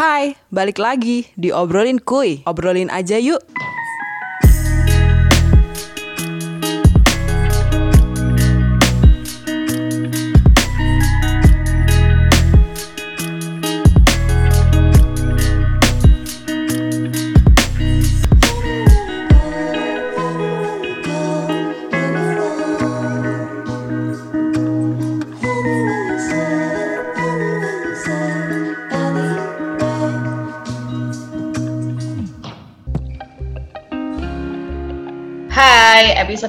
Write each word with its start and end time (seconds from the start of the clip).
Hai, 0.00 0.32
balik 0.48 0.80
lagi 0.80 1.28
di 1.36 1.52
Obrolin 1.52 2.00
Kuy. 2.00 2.40
Obrolin 2.48 2.88
aja 2.88 3.20
yuk. 3.20 3.44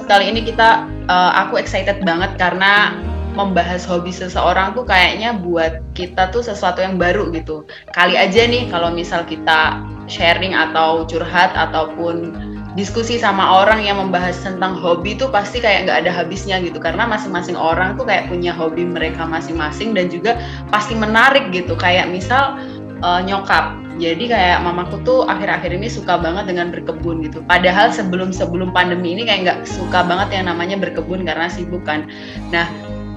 Episode 0.02 0.18
kali 0.18 0.34
ini 0.34 0.42
kita 0.42 0.90
uh, 1.06 1.30
aku 1.46 1.62
excited 1.62 2.02
banget 2.02 2.34
karena 2.34 2.90
membahas 3.38 3.86
hobi 3.86 4.10
seseorang 4.10 4.74
tuh 4.74 4.82
kayaknya 4.82 5.30
buat 5.38 5.78
kita 5.94 6.34
tuh 6.34 6.42
sesuatu 6.42 6.82
yang 6.82 6.98
baru 6.98 7.30
gitu. 7.30 7.62
Kali 7.94 8.18
aja 8.18 8.42
nih 8.50 8.66
kalau 8.66 8.90
misal 8.90 9.22
kita 9.22 9.78
sharing 10.10 10.58
atau 10.58 11.06
curhat 11.06 11.54
ataupun 11.54 12.34
diskusi 12.74 13.14
sama 13.14 13.62
orang 13.62 13.78
yang 13.86 14.02
membahas 14.02 14.34
tentang 14.42 14.74
hobi 14.74 15.14
tuh 15.14 15.30
pasti 15.30 15.62
kayak 15.62 15.86
nggak 15.86 15.98
ada 16.02 16.10
habisnya 16.10 16.58
gitu. 16.58 16.82
Karena 16.82 17.06
masing-masing 17.06 17.54
orang 17.54 17.94
tuh 17.94 18.02
kayak 18.02 18.26
punya 18.26 18.50
hobi 18.50 18.82
mereka 18.82 19.22
masing-masing 19.22 19.94
dan 19.94 20.10
juga 20.10 20.34
pasti 20.74 20.98
menarik 20.98 21.54
gitu. 21.54 21.78
Kayak 21.78 22.10
misal 22.10 22.58
uh, 23.06 23.22
nyokap 23.22 23.78
jadi 24.00 24.24
kayak 24.24 24.58
mamaku 24.64 25.00
tuh 25.04 25.28
akhir-akhir 25.28 25.76
ini 25.76 25.88
suka 25.90 26.16
banget 26.16 26.48
dengan 26.48 26.72
berkebun 26.72 27.24
gitu. 27.28 27.44
Padahal 27.44 27.92
sebelum 27.92 28.32
sebelum 28.32 28.72
pandemi 28.72 29.12
ini 29.12 29.28
kayak 29.28 29.40
nggak 29.44 29.58
suka 29.68 30.04
banget 30.06 30.40
yang 30.40 30.48
namanya 30.48 30.80
berkebun 30.80 31.28
karena 31.28 31.50
sibuk 31.52 31.84
kan. 31.84 32.08
Nah 32.48 32.68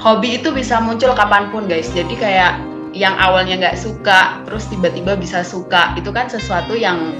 hobi 0.04 0.42
itu 0.42 0.52
bisa 0.52 0.84
muncul 0.84 1.16
kapan 1.16 1.48
pun 1.50 1.66
guys. 1.72 1.88
Jadi 1.96 2.20
kayak 2.20 2.60
yang 2.96 3.16
awalnya 3.20 3.60
nggak 3.60 3.78
suka 3.80 4.44
terus 4.48 4.68
tiba-tiba 4.72 5.20
bisa 5.20 5.44
suka 5.44 5.96
itu 6.00 6.12
kan 6.16 6.32
sesuatu 6.32 6.76
yang 6.76 7.12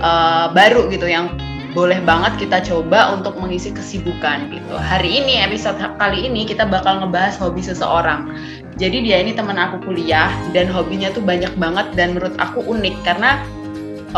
uh, 0.00 0.48
baru 0.52 0.88
gitu 0.88 1.08
yang 1.08 1.32
boleh 1.70 2.02
banget 2.02 2.46
kita 2.46 2.58
coba 2.66 3.14
untuk 3.14 3.38
mengisi 3.38 3.70
kesibukan 3.70 4.50
gitu. 4.50 4.74
Hari 4.74 5.22
ini 5.22 5.38
episode 5.38 5.78
kali 6.02 6.26
ini 6.26 6.42
kita 6.42 6.66
bakal 6.66 6.98
ngebahas 6.98 7.38
hobi 7.38 7.62
seseorang. 7.62 8.34
Jadi 8.74 9.06
dia 9.06 9.22
ini 9.22 9.36
teman 9.36 9.54
aku 9.54 9.78
kuliah 9.86 10.32
dan 10.50 10.66
hobinya 10.66 11.14
tuh 11.14 11.22
banyak 11.22 11.52
banget 11.60 11.86
dan 11.94 12.16
menurut 12.16 12.34
aku 12.42 12.64
unik 12.66 12.96
karena 13.06 13.38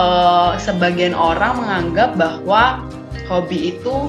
uh, 0.01 0.57
sebagian 0.57 1.13
orang 1.13 1.61
menganggap 1.61 2.17
bahwa 2.17 2.81
hobi 3.29 3.77
itu 3.77 4.09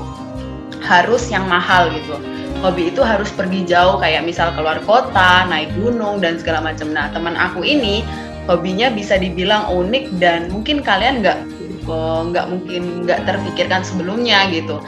harus 0.79 1.27
yang 1.27 1.43
mahal 1.51 1.91
gitu. 1.91 2.15
Hobi 2.63 2.95
itu 2.95 3.03
harus 3.03 3.27
pergi 3.35 3.67
jauh 3.67 3.99
kayak 3.99 4.23
misal 4.23 4.55
keluar 4.55 4.79
kota, 4.87 5.43
naik 5.51 5.67
gunung 5.75 6.23
dan 6.23 6.39
segala 6.39 6.63
macam. 6.63 6.95
Nah 6.95 7.11
teman 7.11 7.35
aku 7.35 7.59
ini 7.59 8.07
hobinya 8.47 8.87
bisa 8.87 9.19
dibilang 9.19 9.67
unik 9.67 10.15
dan 10.23 10.47
mungkin 10.47 10.79
kalian 10.79 11.19
nggak 11.19 11.43
nggak 11.87 12.47
mungkin 12.49 13.03
nggak 13.03 13.27
terpikirkan 13.27 13.83
sebelumnya 13.83 14.47
gitu. 14.49 14.79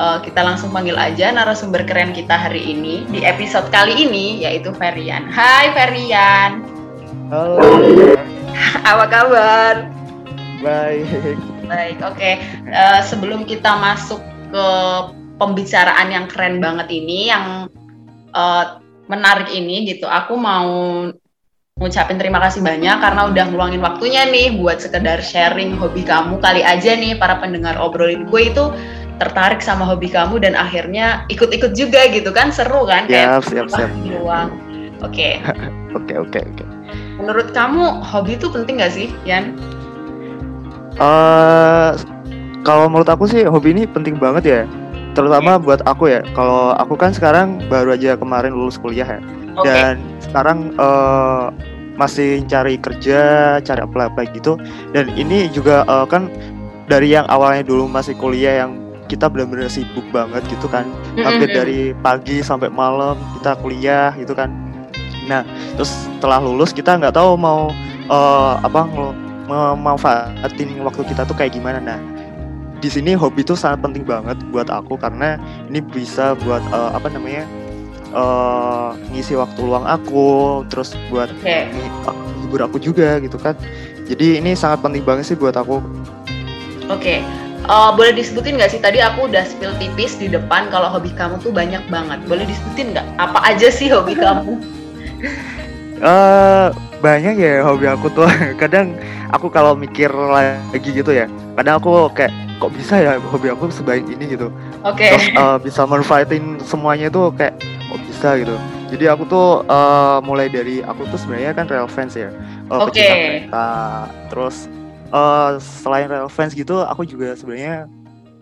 Uh, 0.00 0.16
kita 0.24 0.40
langsung 0.40 0.72
panggil 0.72 0.96
aja 0.96 1.28
narasumber 1.36 1.84
keren 1.84 2.16
kita 2.16 2.32
hari 2.32 2.64
ini 2.64 3.04
di 3.12 3.20
episode 3.28 3.68
kali 3.68 4.08
ini 4.08 4.40
yaitu 4.40 4.72
Ferian. 4.72 5.28
Hai 5.28 5.68
Ferian. 5.76 6.64
Halo. 7.28 7.60
Apa 8.88 9.04
kabar? 9.08 9.74
Baik. 10.64 11.36
Baik, 11.68 11.98
oke. 12.00 12.16
Okay. 12.16 12.34
Uh, 12.70 13.00
sebelum 13.04 13.44
kita 13.44 13.76
masuk 13.78 14.22
ke 14.52 14.66
pembicaraan 15.36 16.08
yang 16.08 16.26
keren 16.30 16.62
banget 16.62 16.88
ini, 16.92 17.28
yang 17.28 17.66
uh, 18.32 18.78
menarik 19.10 19.50
ini 19.50 19.88
gitu, 19.88 20.06
aku 20.06 20.38
mau 20.38 20.70
ngucapin 21.82 22.16
terima 22.16 22.38
kasih 22.38 22.62
banyak 22.62 22.96
karena 23.02 23.26
udah 23.26 23.44
ngeluangin 23.50 23.82
waktunya 23.82 24.22
nih 24.30 24.54
buat 24.54 24.78
sekedar 24.78 25.18
sharing 25.18 25.74
hobi 25.74 26.06
kamu. 26.06 26.38
Kali 26.38 26.62
aja 26.62 26.94
nih 26.94 27.18
para 27.18 27.42
pendengar 27.42 27.74
obrolin 27.82 28.30
gue 28.30 28.42
itu 28.54 28.70
tertarik 29.18 29.58
sama 29.58 29.82
hobi 29.82 30.06
kamu 30.06 30.38
dan 30.38 30.54
akhirnya 30.54 31.26
ikut-ikut 31.26 31.74
juga 31.74 32.06
gitu 32.14 32.30
kan. 32.30 32.54
Seru 32.54 32.86
kan? 32.86 33.10
Kayak 33.10 33.42
siap 33.50 33.66
siap 33.68 33.90
oke. 35.02 35.30
Oke 35.92 36.16
oke 36.16 36.40
oke. 36.40 36.64
Menurut 37.20 37.52
kamu 37.52 38.00
hobi 38.00 38.40
itu 38.40 38.48
penting 38.48 38.80
gak 38.80 38.96
sih 38.96 39.12
Yan? 39.28 39.60
Uh, 40.96 41.92
kalau 42.64 42.88
menurut 42.88 43.12
aku 43.12 43.28
sih 43.28 43.44
hobi 43.44 43.76
ini 43.76 43.84
penting 43.84 44.16
banget 44.16 44.44
ya. 44.48 44.60
Terutama 45.12 45.60
okay. 45.60 45.64
buat 45.68 45.80
aku 45.84 46.08
ya. 46.08 46.24
Kalau 46.32 46.72
aku 46.80 46.96
kan 46.96 47.12
sekarang 47.12 47.60
baru 47.68 47.92
aja 47.92 48.16
kemarin 48.16 48.56
lulus 48.56 48.80
kuliah 48.80 49.04
ya. 49.04 49.20
Okay. 49.52 49.68
dan 49.68 49.94
sekarang 50.24 50.72
uh, 50.80 51.52
masih 51.96 52.42
cari 52.48 52.80
kerja, 52.80 53.56
cari 53.60 53.80
apa-apa 53.82 54.24
gitu. 54.32 54.56
Dan 54.92 55.12
ini 55.16 55.48
juga 55.52 55.84
uh, 55.86 56.08
kan 56.08 56.28
dari 56.88 57.12
yang 57.14 57.28
awalnya 57.28 57.64
dulu 57.64 57.88
masih 57.88 58.16
kuliah 58.18 58.66
yang 58.66 58.78
kita 59.06 59.28
benar-benar 59.28 59.68
sibuk 59.68 60.04
banget 60.08 60.40
gitu 60.48 60.66
kan, 60.72 60.88
hampir 61.20 61.48
mm 61.48 61.52
-hmm. 61.52 61.58
dari 61.60 61.80
pagi 62.00 62.40
sampai 62.40 62.72
malam 62.72 63.14
kita 63.38 63.58
kuliah 63.60 64.10
gitu 64.16 64.32
kan. 64.32 64.48
Nah, 65.28 65.44
terus 65.76 65.92
setelah 65.92 66.40
lulus 66.40 66.72
kita 66.72 66.96
nggak 66.96 67.14
tahu 67.14 67.36
mau 67.36 67.70
uh, 68.08 68.56
apa 68.64 68.88
memanfaatin 69.46 70.80
waktu 70.80 71.02
kita 71.12 71.28
tuh 71.28 71.36
kayak 71.36 71.52
gimana. 71.52 71.78
Nah, 71.78 72.00
di 72.82 72.90
sini 72.90 73.14
hobi 73.14 73.46
tuh 73.46 73.54
sangat 73.54 73.84
penting 73.86 74.02
banget 74.02 74.34
buat 74.50 74.66
aku 74.66 74.98
karena 74.98 75.38
ini 75.70 75.78
bisa 75.78 76.34
buat 76.42 76.62
uh, 76.74 76.96
apa 76.98 77.06
namanya 77.14 77.46
uh, 78.12 78.96
ngisi 79.12 79.36
waktu 79.36 79.60
luang 79.60 79.84
aku 79.84 80.62
terus 80.68 80.96
buat 81.12 81.28
okay. 81.40 81.68
hibur 82.44 82.64
aku 82.64 82.78
juga 82.78 83.18
gitu 83.20 83.36
kan 83.36 83.56
jadi 84.06 84.40
ini 84.40 84.56
sangat 84.56 84.84
penting 84.84 85.04
banget 85.04 85.32
sih 85.32 85.36
buat 85.36 85.56
aku 85.56 85.80
oke 86.88 87.00
okay. 87.00 87.24
uh, 87.66 87.92
boleh 87.92 88.16
disebutin 88.16 88.56
nggak 88.56 88.72
sih 88.72 88.80
tadi 88.80 89.00
aku 89.02 89.28
udah 89.28 89.44
spill 89.44 89.74
tipis 89.76 90.16
di 90.16 90.28
depan 90.30 90.68
kalau 90.68 90.88
hobi 90.92 91.10
kamu 91.12 91.40
tuh 91.40 91.52
banyak 91.52 91.82
banget 91.88 92.20
boleh 92.28 92.44
disebutin 92.46 92.94
nggak 92.96 93.06
apa 93.20 93.38
aja 93.42 93.68
sih 93.68 93.88
hobi 93.90 94.14
kamu 94.22 94.60
uh, 96.00 96.70
banyak 97.02 97.34
ya 97.36 97.66
hobi 97.66 97.90
aku 97.90 98.12
tuh 98.12 98.28
kadang 98.62 98.96
aku 99.32 99.48
kalau 99.48 99.72
mikir 99.74 100.12
lagi 100.12 100.88
gitu 100.92 101.10
ya 101.10 101.26
kadang 101.58 101.80
aku 101.80 102.12
kayak 102.12 102.32
kok 102.62 102.70
bisa 102.78 102.94
ya 102.94 103.18
hobi 103.18 103.50
aku 103.50 103.66
sebaik 103.74 104.06
ini 104.06 104.38
gitu 104.38 104.52
Oke. 104.82 105.06
Okay. 105.06 105.10
Terus 105.14 105.26
uh, 105.38 105.58
bisa 105.62 105.82
manfaatin 105.86 106.58
semuanya 106.66 107.06
itu 107.06 107.30
kayak 107.38 107.54
kok 107.92 108.00
bisa 108.08 108.28
gitu. 108.40 108.56
Jadi 108.88 109.04
aku 109.12 109.28
tuh 109.28 109.48
uh, 109.68 110.24
mulai 110.24 110.48
dari 110.48 110.80
aku 110.80 111.04
tuh 111.12 111.20
sebenarnya 111.20 111.52
kan 111.52 111.68
real 111.68 111.88
fans 111.88 112.16
ya. 112.16 112.32
Uh, 112.72 112.88
Oke. 112.88 112.96
Okay. 112.96 113.44
Terus 114.32 114.72
uh, 115.12 115.60
selain 115.60 116.08
real 116.08 116.32
fans 116.32 116.56
gitu, 116.56 116.80
aku 116.80 117.04
juga 117.04 117.36
sebenarnya 117.36 117.84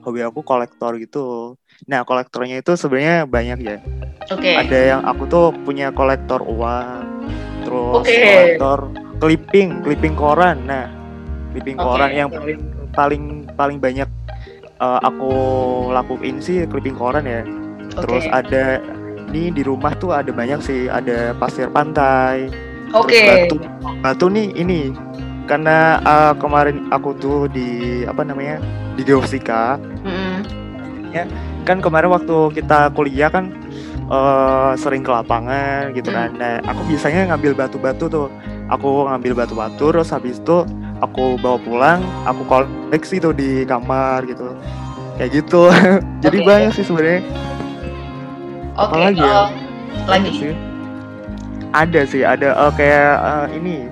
hobi 0.06 0.22
aku 0.22 0.46
kolektor 0.46 0.94
gitu. 1.02 1.58
Nah 1.90 2.06
kolektornya 2.06 2.62
itu 2.62 2.78
sebenarnya 2.78 3.26
banyak 3.26 3.58
ya. 3.58 3.78
Oke. 4.30 4.38
Okay. 4.38 4.54
Ada 4.54 4.78
yang 4.96 5.00
aku 5.02 5.26
tuh 5.26 5.50
punya 5.66 5.90
kolektor 5.90 6.38
uang, 6.46 7.26
terus 7.66 8.06
okay. 8.06 8.22
kolektor 8.22 8.78
clipping, 9.18 9.82
clipping 9.82 10.14
koran. 10.14 10.62
Nah, 10.64 10.86
clipping 11.52 11.76
okay. 11.76 11.86
koran 11.86 12.10
yang 12.14 12.28
paling 12.30 12.60
paling 12.90 13.24
paling 13.54 13.78
banyak 13.78 14.08
uh, 14.78 15.00
aku 15.02 15.32
lakuin 15.90 16.38
sih 16.38 16.62
clipping 16.70 16.94
koran 16.94 17.26
ya. 17.26 17.42
Okay. 17.90 18.06
Terus 18.06 18.24
ada 18.30 18.78
ini 19.30 19.54
di 19.54 19.62
rumah 19.62 19.94
tuh 19.96 20.10
ada 20.12 20.28
banyak 20.34 20.60
sih, 20.60 20.90
ada 20.90 21.32
pasir 21.38 21.70
pantai. 21.70 22.50
Oke. 22.90 23.14
Okay. 23.14 23.30
Batu, 23.46 23.56
batu 24.02 24.26
nih 24.28 24.50
ini 24.58 24.90
karena 25.46 25.98
uh, 26.02 26.34
kemarin 26.34 26.90
aku 26.90 27.14
tuh 27.18 27.46
di 27.46 28.02
apa 28.04 28.26
namanya 28.26 28.58
di 28.98 29.02
geofisika. 29.06 29.78
Mm 30.02 30.10
-hmm. 30.10 30.36
Ya 31.10 31.24
kan 31.62 31.78
kemarin 31.78 32.10
waktu 32.10 32.54
kita 32.58 32.90
kuliah 32.94 33.30
kan 33.30 33.54
uh, 34.10 34.74
sering 34.74 35.06
ke 35.06 35.10
lapangan 35.10 35.94
gitu 35.94 36.10
kan. 36.10 36.34
Nah 36.34 36.58
aku 36.66 36.82
biasanya 36.90 37.30
ngambil 37.30 37.54
batu-batu 37.54 38.10
tuh. 38.10 38.28
Aku 38.70 39.10
ngambil 39.10 39.34
batu-batu 39.34 39.90
terus 39.90 40.14
habis 40.14 40.38
itu 40.38 40.62
aku 41.00 41.40
bawa 41.40 41.58
pulang 41.58 42.00
aku 42.28 42.44
koleksi 42.46 43.18
tuh 43.18 43.32
di 43.32 43.64
kamar 43.64 44.24
gitu 44.28 44.52
kayak 45.16 45.30
gitu 45.32 45.68
jadi 46.24 46.38
okay. 46.40 46.46
banyak 46.46 46.70
sih 46.76 46.84
sebenarnya 46.84 47.20
oke 48.80 48.90
okay, 48.96 49.00
lagi 49.12 49.20
ya? 49.20 49.32
uh, 49.36 49.48
lagi? 50.08 50.30
Sih. 50.32 50.54
Ada 51.70 52.00
sih 52.08 52.22
ada 52.26 52.48
uh, 52.56 52.72
kayak 52.74 53.12
uh, 53.20 53.46
ini 53.52 53.86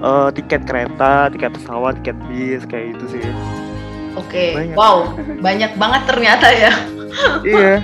uh, 0.00 0.32
tiket 0.32 0.64
kereta 0.64 1.28
tiket 1.34 1.52
pesawat 1.58 2.00
tiket 2.00 2.16
bis 2.30 2.62
kayak 2.64 2.96
itu 2.96 3.18
sih. 3.18 3.24
Oke 4.16 4.56
okay. 4.56 4.72
wow 4.78 5.12
banyak 5.42 5.74
banget 5.76 6.02
ternyata 6.06 6.48
ya. 6.54 6.72
Iya. 7.48 7.80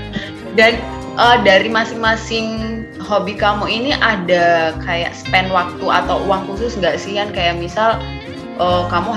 Dan 0.53 0.77
uh, 1.17 1.41
dari 1.41 1.73
masing-masing 1.73 2.85
hobi 3.01 3.33
kamu 3.33 3.65
ini 3.65 3.97
ada 3.97 4.77
kayak 4.85 5.17
spend 5.17 5.49
waktu 5.49 5.83
atau 5.83 6.21
uang 6.29 6.45
khusus 6.53 6.77
nggak 6.77 7.01
sih 7.01 7.17
kan 7.17 7.33
kayak 7.33 7.57
misal 7.57 7.97
uh, 8.61 8.85
kamu 8.93 9.11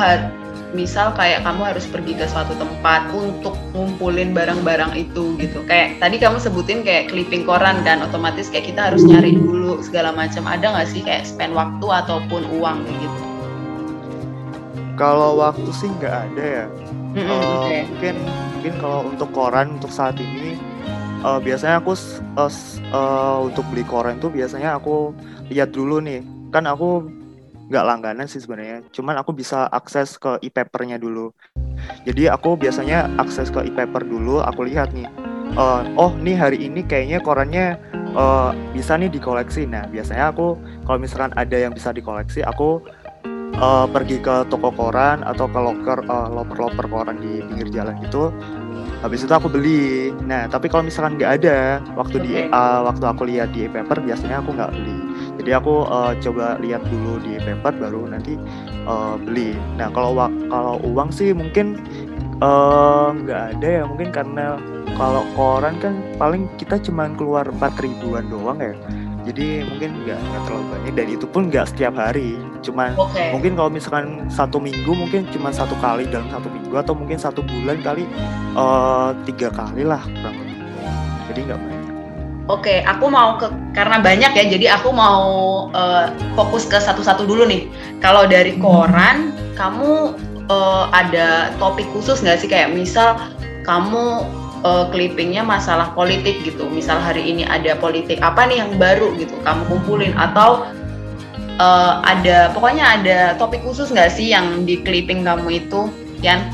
misal 0.76 1.16
kayak 1.16 1.48
kamu 1.48 1.72
harus 1.72 1.88
pergi 1.88 2.20
ke 2.20 2.28
suatu 2.28 2.52
tempat 2.60 3.08
untuk 3.16 3.56
ngumpulin 3.72 4.36
barang-barang 4.36 4.92
itu 5.00 5.40
gitu. 5.40 5.64
Kayak 5.64 6.04
tadi 6.04 6.20
kamu 6.20 6.38
sebutin 6.44 6.84
kayak 6.84 7.08
clipping 7.10 7.48
koran 7.48 7.80
kan 7.88 8.04
otomatis 8.04 8.52
kayak 8.52 8.76
kita 8.76 8.92
harus 8.92 9.02
nyari 9.08 9.40
dulu 9.40 9.80
segala 9.80 10.12
macam. 10.12 10.44
Ada 10.44 10.76
nggak 10.76 10.88
sih 10.92 11.02
kayak 11.02 11.24
spend 11.24 11.56
waktu 11.56 11.88
ataupun 11.88 12.44
uang 12.60 12.84
kayak 12.84 12.98
gitu? 13.00 13.22
Kalau 15.00 15.40
waktu 15.40 15.72
sih 15.72 15.88
nggak 15.88 16.16
ada 16.30 16.44
ya. 16.44 16.66
Mm 17.16 17.24
-hmm, 17.24 17.32
uh, 17.32 17.64
okay. 17.64 17.82
mungkin 17.88 18.16
mungkin 18.60 18.74
kalau 18.84 19.00
untuk 19.08 19.30
koran 19.32 19.68
untuk 19.80 19.92
saat 19.96 20.20
ini 20.20 20.60
uh, 21.24 21.40
biasanya 21.40 21.80
aku 21.80 21.96
uh, 22.36 22.52
uh, 22.92 23.38
untuk 23.48 23.64
beli 23.72 23.88
koran 23.88 24.20
tuh 24.20 24.28
biasanya 24.30 24.76
aku 24.76 25.16
lihat 25.48 25.72
dulu 25.72 26.04
nih. 26.04 26.20
Kan 26.52 26.68
aku 26.68 27.08
nggak 27.70 27.86
langganan 27.86 28.26
sih 28.30 28.42
sebenarnya. 28.42 28.86
Cuman 28.94 29.18
aku 29.18 29.34
bisa 29.34 29.66
akses 29.70 30.18
ke 30.22 30.38
e-papernya 30.46 31.02
dulu. 31.02 31.34
Jadi 32.06 32.30
aku 32.30 32.58
biasanya 32.58 33.10
akses 33.18 33.50
ke 33.50 33.66
e-paper 33.66 34.06
dulu 34.06 34.42
aku 34.42 34.66
lihat 34.66 34.94
nih. 34.94 35.10
Uh, 35.56 35.86
oh 35.96 36.12
nih 36.20 36.36
hari 36.36 36.68
ini 36.68 36.84
kayaknya 36.84 37.22
korannya 37.24 37.80
uh, 38.14 38.52
bisa 38.74 38.98
nih 38.98 39.10
dikoleksi. 39.10 39.66
Nah 39.66 39.88
biasanya 39.90 40.34
aku 40.34 40.58
kalau 40.86 41.00
misalkan 41.02 41.34
ada 41.38 41.58
yang 41.58 41.74
bisa 41.74 41.94
dikoleksi 41.96 42.44
aku 42.46 42.82
uh, 43.58 43.86
pergi 43.90 44.20
ke 44.22 44.46
toko 44.52 44.70
koran 44.74 45.24
atau 45.24 45.48
ke 45.48 45.60
loker 45.60 46.00
uh, 46.10 46.28
loper-loper 46.30 46.86
koran 46.90 47.18
di 47.22 47.42
pinggir 47.46 47.70
jalan 47.72 47.98
gitu 48.04 48.34
habis 49.04 49.22
itu 49.22 49.34
aku 49.34 49.52
beli. 49.52 50.10
Nah 50.26 50.50
tapi 50.50 50.66
kalau 50.66 50.88
misalkan 50.88 51.18
nggak 51.20 51.32
ada 51.42 51.78
waktu 51.94 52.18
di 52.26 52.32
uh, 52.50 52.82
waktu 52.90 53.06
aku 53.06 53.22
lihat 53.30 53.54
di 53.54 53.70
e-paper 53.70 54.02
biasanya 54.02 54.42
aku 54.42 54.56
nggak 54.56 54.72
beli 54.74 54.98
jadi 55.40 55.60
aku 55.60 55.86
uh, 55.86 56.16
coba 56.24 56.56
lihat 56.64 56.82
dulu 56.88 57.20
di 57.20 57.36
paper 57.38 57.76
baru 57.76 58.08
nanti 58.08 58.40
uh, 58.88 59.20
beli. 59.20 59.54
Nah 59.76 59.92
kalau 59.92 60.16
kalau 60.48 60.76
uang 60.82 61.12
sih 61.12 61.36
mungkin 61.36 61.80
nggak 63.22 63.42
uh, 63.46 63.52
ada 63.56 63.68
ya. 63.68 63.84
Mungkin 63.84 64.10
karena 64.16 64.56
kalau 64.96 65.24
koran 65.36 65.76
kan 65.84 66.00
paling 66.16 66.48
kita 66.56 66.80
cuma 66.80 67.12
keluar 67.14 67.46
empat 67.46 67.76
ribuan 67.84 68.28
doang 68.32 68.60
ya. 68.64 68.74
Jadi 69.26 69.66
mungkin 69.66 70.06
nggak 70.06 70.20
terlalu 70.48 70.66
banyak. 70.72 70.94
Dan 70.96 71.08
itu 71.12 71.26
pun 71.28 71.52
nggak 71.52 71.68
setiap 71.68 71.94
hari. 72.00 72.40
Cuman 72.64 72.96
okay. 72.96 73.36
mungkin 73.36 73.60
kalau 73.60 73.70
misalkan 73.70 74.26
satu 74.32 74.58
minggu 74.58 74.92
mungkin 74.96 75.28
cuma 75.36 75.52
satu 75.52 75.76
kali 75.84 76.08
dalam 76.08 76.32
satu 76.32 76.48
minggu 76.48 76.74
atau 76.74 76.94
mungkin 76.96 77.20
satu 77.20 77.44
bulan 77.44 77.82
kali 77.84 78.08
uh, 78.56 79.12
tiga 79.28 79.52
kali 79.52 79.84
lah 79.84 80.02
kurang 80.02 80.36
lebih. 80.42 80.58
Jadi 81.30 81.40
nggak 81.50 81.60
banyak 81.60 81.75
Oke, 82.46 82.86
aku 82.86 83.10
mau 83.10 83.42
ke 83.42 83.50
karena 83.74 83.98
banyak 83.98 84.38
ya, 84.38 84.46
jadi 84.46 84.78
aku 84.78 84.94
mau 84.94 85.26
uh, 85.74 86.14
fokus 86.38 86.70
ke 86.70 86.78
satu-satu 86.78 87.26
dulu 87.26 87.50
nih. 87.50 87.66
Kalau 88.06 88.30
dari 88.30 88.54
hmm. 88.54 88.62
koran, 88.62 89.34
kamu 89.58 90.14
uh, 90.54 90.86
ada 90.94 91.50
topik 91.58 91.90
khusus 91.90 92.22
nggak 92.22 92.38
sih 92.38 92.46
kayak 92.46 92.70
misal 92.70 93.18
kamu 93.66 94.30
uh, 94.62 94.86
clippingnya 94.94 95.42
masalah 95.42 95.90
politik 95.98 96.38
gitu. 96.46 96.70
Misal 96.70 97.02
hari 97.02 97.26
ini 97.26 97.50
ada 97.50 97.74
politik 97.82 98.22
apa 98.22 98.46
nih 98.46 98.62
yang 98.62 98.78
baru 98.78 99.18
gitu, 99.18 99.34
kamu 99.42 99.66
kumpulin 99.66 100.14
atau 100.14 100.70
uh, 101.58 101.98
ada 102.06 102.54
pokoknya 102.54 103.02
ada 103.02 103.20
topik 103.42 103.66
khusus 103.66 103.90
nggak 103.90 104.14
sih 104.14 104.30
yang 104.30 104.70
di 104.70 104.86
clipping 104.86 105.26
kamu 105.26 105.66
itu, 105.66 105.90
Yan? 106.22 106.46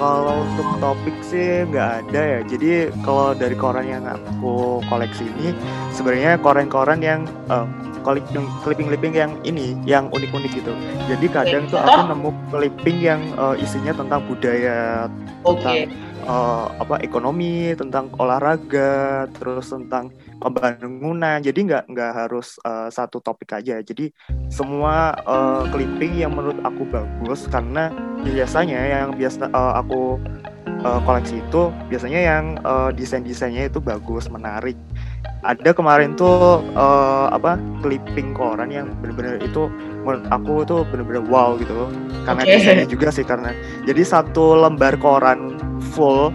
Kalau 0.00 0.48
untuk 0.48 0.80
topik 0.80 1.16
sih 1.20 1.68
nggak 1.68 2.08
ada 2.08 2.20
ya. 2.24 2.40
Jadi 2.48 2.88
kalau 3.04 3.36
dari 3.36 3.52
koran 3.52 3.84
yang 3.84 4.08
aku 4.08 4.80
koleksi 4.88 5.28
ini 5.28 5.52
sebenarnya 5.92 6.40
koran-koran 6.40 7.04
yang 7.04 7.28
uh, 7.52 7.68
clipping-clipping 8.64 9.12
yang 9.12 9.36
ini 9.44 9.76
yang 9.84 10.08
unik-unik 10.08 10.56
gitu. 10.56 10.72
Jadi 11.04 11.26
kadang 11.28 11.68
tuh 11.68 11.84
aku 11.84 12.00
nemu 12.16 12.30
clipping 12.48 12.96
yang 12.96 13.20
uh, 13.36 13.52
isinya 13.60 13.92
tentang 13.92 14.24
budaya, 14.24 15.12
okay. 15.44 15.84
tentang 15.84 16.08
uh, 16.24 16.64
apa 16.80 16.96
ekonomi, 17.04 17.76
tentang 17.76 18.08
olahraga, 18.16 19.28
terus 19.36 19.68
tentang 19.68 20.08
pembangunan. 20.40 21.38
Jadi 21.44 21.68
nggak 21.68 21.84
nggak 21.92 22.12
harus 22.16 22.56
uh, 22.64 22.88
satu 22.88 23.20
topik 23.20 23.52
aja. 23.54 23.78
Jadi 23.84 24.10
semua 24.48 25.14
uh, 25.28 25.68
clipping 25.68 26.24
yang 26.24 26.32
menurut 26.32 26.58
aku 26.64 26.88
bagus 26.88 27.46
karena 27.52 27.92
biasanya 28.24 28.80
yang 28.80 29.08
biasa 29.14 29.52
uh, 29.52 29.78
aku 29.78 30.16
uh, 30.82 31.00
koleksi 31.04 31.44
itu 31.44 31.68
biasanya 31.92 32.20
yang 32.20 32.44
uh, 32.64 32.90
desain-desainnya 32.90 33.68
itu 33.68 33.78
bagus, 33.78 34.26
menarik. 34.32 34.74
Ada 35.40 35.72
kemarin 35.72 36.20
tuh 36.20 36.60
uh, 36.76 37.32
apa 37.32 37.56
clipping 37.80 38.36
koran 38.36 38.68
yang 38.68 38.92
benar-benar 39.00 39.40
itu 39.40 39.72
menurut 40.04 40.24
aku 40.28 40.54
tuh 40.68 40.80
benar-benar 40.88 41.24
wow 41.32 41.56
gitu 41.56 41.88
karena 42.28 42.42
okay. 42.44 42.52
desainnya 42.60 42.88
juga 42.88 43.08
sih 43.08 43.24
karena 43.24 43.56
jadi 43.88 44.02
satu 44.04 44.56
lembar 44.60 45.00
koran 45.00 45.56
full 45.96 46.28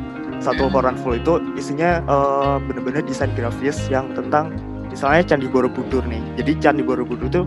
satu 0.45 0.69
koran 0.69 0.94
full 1.01 1.18
itu 1.18 1.42
isinya 1.57 2.06
uh, 2.06 2.62
bener-bener 2.62 3.01
desain 3.01 3.33
grafis 3.33 3.89
yang 3.89 4.13
tentang 4.13 4.53
misalnya 4.94 5.25
Candi 5.25 5.50
Borobudur 5.50 6.06
nih. 6.06 6.21
Jadi 6.38 6.51
Candi 6.62 6.86
Borobudur 6.86 7.27
tuh 7.33 7.45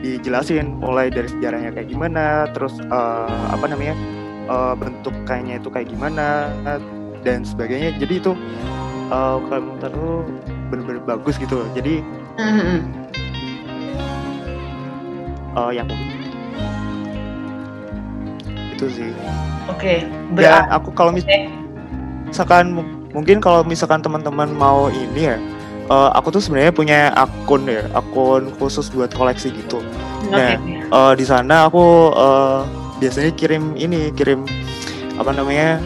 dijelasin 0.00 0.80
mulai 0.80 1.12
dari 1.12 1.28
sejarahnya 1.28 1.76
kayak 1.76 1.92
gimana, 1.92 2.48
terus 2.56 2.80
uh, 2.88 3.52
apa 3.52 3.68
namanya 3.68 3.92
uh, 4.48 4.72
bentuk 4.72 5.12
kayaknya 5.28 5.60
itu 5.60 5.68
kayak 5.68 5.92
gimana 5.92 6.48
dan 7.20 7.44
sebagainya. 7.44 7.92
Jadi 8.00 8.14
itu 8.24 8.32
uh, 9.12 9.36
kalau 9.52 9.76
menurut 9.76 10.24
bener-bener 10.72 11.04
bagus 11.04 11.36
gitu. 11.36 11.60
Jadi 11.76 12.00
mm-hmm. 12.40 12.78
uh, 15.52 15.70
yang 15.76 15.86
itu 18.72 18.86
sih. 18.88 19.10
Oke. 19.68 20.08
Okay, 20.08 20.40
ya 20.40 20.64
aku 20.72 20.94
kalau 20.96 21.12
misalnya 21.12 21.57
misalkan 22.28 22.76
mungkin 23.16 23.40
kalau 23.40 23.64
misalkan 23.64 24.04
teman-teman 24.04 24.52
mau 24.52 24.92
ini 24.92 25.32
ya 25.32 25.36
uh, 25.88 26.12
aku 26.14 26.32
tuh 26.32 26.42
sebenarnya 26.44 26.72
punya 26.72 26.98
akun 27.16 27.66
ya 27.66 27.84
akun 27.96 28.52
khusus 28.60 28.92
buat 28.92 29.10
koleksi 29.12 29.52
gitu. 29.52 29.80
Nah 30.30 30.60
uh, 30.92 31.12
di 31.16 31.24
sana 31.24 31.66
aku 31.66 32.12
uh, 32.12 32.62
biasanya 33.00 33.32
kirim 33.34 33.74
ini 33.74 34.12
kirim 34.12 34.44
apa 35.18 35.34
namanya 35.34 35.80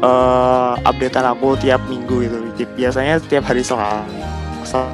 uh, 0.00 0.78
updatean 0.86 1.26
aku 1.26 1.58
tiap 1.60 1.82
minggu 1.90 2.26
gitu. 2.26 2.38
Biasanya 2.78 3.18
tiap 3.26 3.44
hari 3.50 3.66
Selasa 3.66 4.86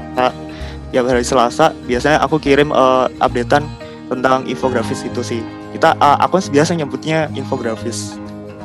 tiap 0.91 1.05
hari 1.07 1.23
Selasa 1.23 1.77
biasanya 1.85 2.25
aku 2.25 2.41
kirim 2.41 2.73
uh, 2.73 3.07
updatean 3.21 3.69
tentang 4.09 4.49
infografis 4.49 5.05
itu 5.05 5.21
sih. 5.21 5.41
Kita 5.77 5.93
uh, 6.01 6.17
aku 6.25 6.41
biasa 6.49 6.73
nyebutnya 6.73 7.29
infografis 7.37 8.17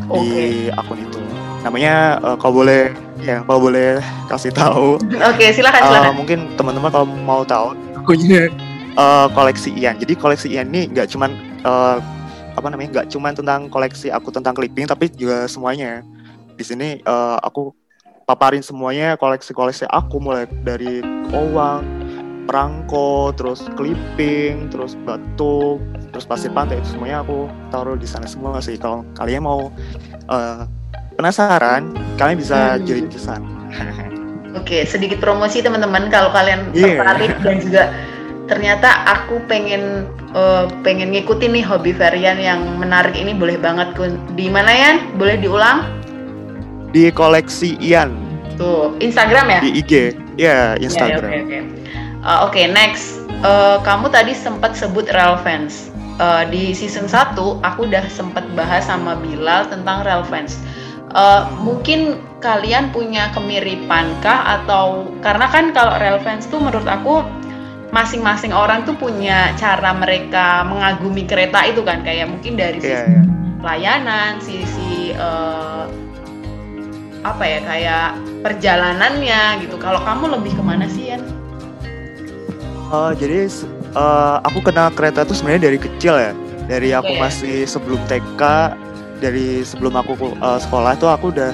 okay. 0.07 0.23
di 0.23 0.31
akun 0.71 1.01
itu 1.01 1.20
namanya 1.61 2.17
uh, 2.25 2.37
kalau 2.37 2.65
boleh 2.65 2.93
ya 3.21 3.45
kalau 3.45 3.69
boleh 3.69 4.01
kasih 4.27 4.51
tahu. 4.53 4.97
Oke 4.97 5.37
okay, 5.37 5.49
silakan 5.53 5.81
silakan. 5.85 6.11
Uh, 6.11 6.15
mungkin 6.17 6.39
teman-teman 6.57 6.89
kalau 6.89 7.05
mau 7.05 7.41
tahu 7.45 7.77
punya 8.03 8.49
uh, 8.97 9.29
koleksi 9.31 9.73
Ian. 9.77 9.97
Jadi 10.01 10.13
koleksi 10.17 10.47
Ian 10.49 10.73
ini 10.73 10.89
nggak 10.89 11.13
cuman 11.13 11.31
uh, 11.63 12.01
apa 12.57 12.67
namanya 12.67 12.99
nggak 12.99 13.07
cuman 13.13 13.31
tentang 13.37 13.69
koleksi 13.71 14.11
aku 14.11 14.33
tentang 14.33 14.57
clipping 14.57 14.89
tapi 14.89 15.07
juga 15.13 15.45
semuanya. 15.45 16.01
Di 16.57 16.63
sini 16.65 16.99
uh, 17.05 17.37
aku 17.41 17.73
paparin 18.25 18.65
semuanya 18.65 19.17
koleksi-koleksi 19.17 19.89
aku 19.89 20.21
mulai 20.21 20.45
dari 20.65 21.03
uang 21.33 21.81
perangko 22.49 23.31
terus 23.37 23.69
clipping 23.77 24.67
terus 24.73 24.97
batu 25.05 25.77
terus 26.11 26.25
pasir 26.27 26.51
pantai 26.51 26.81
itu 26.81 26.97
semuanya 26.97 27.23
aku 27.23 27.47
taruh 27.69 27.95
di 27.95 28.09
sana 28.09 28.25
semua 28.25 28.57
sih. 28.59 28.81
Kalau 28.81 29.05
kalian 29.13 29.45
mau 29.45 29.69
uh, 30.27 30.65
penasaran, 31.21 31.93
kalian 32.17 32.37
bisa 32.41 32.59
hmm. 32.75 32.81
join 32.89 33.05
ke 33.05 33.19
sana. 33.21 33.45
Oke, 34.59 34.83
sedikit 34.89 35.21
promosi 35.21 35.61
teman-teman 35.61 36.09
kalau 36.09 36.33
kalian 36.33 36.73
yeah. 36.73 36.97
tertarik 36.97 37.31
dan 37.45 37.55
juga 37.61 37.83
ternyata 38.49 38.89
aku 39.07 39.39
pengen 39.47 40.09
uh, 40.35 40.67
pengen 40.83 41.13
ngikutin 41.15 41.55
nih 41.55 41.63
hobi 41.63 41.95
varian 41.95 42.35
yang 42.35 42.59
menarik 42.81 43.13
ini 43.15 43.37
boleh 43.37 43.55
banget 43.61 43.93
kun. 43.95 44.17
Di 44.33 44.49
mana 44.49 44.73
ya? 44.73 44.91
Boleh 45.15 45.39
diulang? 45.39 45.87
Di 46.91 47.13
koleksi 47.13 47.79
Ian. 47.79 48.11
Tuh, 48.59 48.97
Instagram 48.99 49.47
ya? 49.47 49.59
Di 49.63 49.71
IG. 49.77 49.93
Ya, 49.93 50.03
yeah, 50.35 50.65
Instagram. 50.83 51.31
Oke, 51.31 51.37
yeah, 51.37 51.45
oke. 51.45 51.47
Okay, 51.47 51.61
okay. 51.61 52.25
uh, 52.27 52.39
okay, 52.49 52.65
next. 52.67 53.23
Uh, 53.45 53.79
kamu 53.87 54.11
tadi 54.11 54.35
sempat 54.35 54.75
sebut 54.75 55.07
relevance. 55.15 55.87
Uh, 56.19 56.43
di 56.51 56.75
season 56.75 57.07
1 57.07 57.33
aku 57.39 57.87
udah 57.87 58.05
sempat 58.11 58.45
bahas 58.53 58.85
sama 58.85 59.17
Bilal 59.23 59.65
tentang 59.71 60.05
relevance 60.05 60.59
uh, 61.15 61.47
mungkin 61.59 62.19
kalian 62.41 62.89
punya 62.89 63.29
kemiripan 63.37 64.17
kah 64.19 64.59
atau 64.61 65.13
karena 65.21 65.45
kan 65.47 65.69
kalau 65.71 65.93
relevance 66.01 66.49
tuh 66.49 66.57
menurut 66.57 66.89
aku 66.89 67.21
masing-masing 67.91 68.55
orang 68.55 68.87
tuh 68.87 68.95
punya 68.95 69.51
cara 69.59 69.91
mereka 69.91 70.63
mengagumi 70.63 71.27
kereta 71.27 71.67
itu 71.67 71.83
kan 71.83 72.01
kayak 72.01 72.31
mungkin 72.31 72.55
dari 72.55 72.79
iya, 72.79 72.87
sisi 72.87 72.95
yeah, 72.95 73.19
yeah. 73.19 73.25
pelayanan, 73.59 74.31
sisi 74.39 74.93
uh, 75.19 75.85
apa 77.21 77.43
ya 77.45 77.59
kayak 77.61 78.07
perjalanannya 78.41 79.61
gitu. 79.67 79.75
Kalau 79.77 80.01
kamu 80.01 80.39
lebih 80.39 80.55
ke 80.57 80.63
mana 80.63 80.89
sih 80.89 81.13
Yan? 81.13 81.21
Uh, 82.91 83.13
jadi 83.15 83.47
uh, 83.93 84.41
aku 84.43 84.63
kenal 84.65 84.91
kereta 84.91 85.23
itu 85.27 85.35
sebenarnya 85.37 85.69
dari 85.69 85.77
kecil 85.77 86.15
ya. 86.17 86.33
Dari 86.65 86.95
aku 86.95 87.11
Okay. 87.11 87.19
masih 87.19 87.57
sebelum 87.67 87.99
TK, 88.07 88.41
dari 89.21 89.61
sebelum 89.61 89.93
aku 89.93 90.17
uh, 90.41 90.57
sekolah 90.57 90.97
itu 90.97 91.05
aku 91.05 91.29
udah 91.29 91.53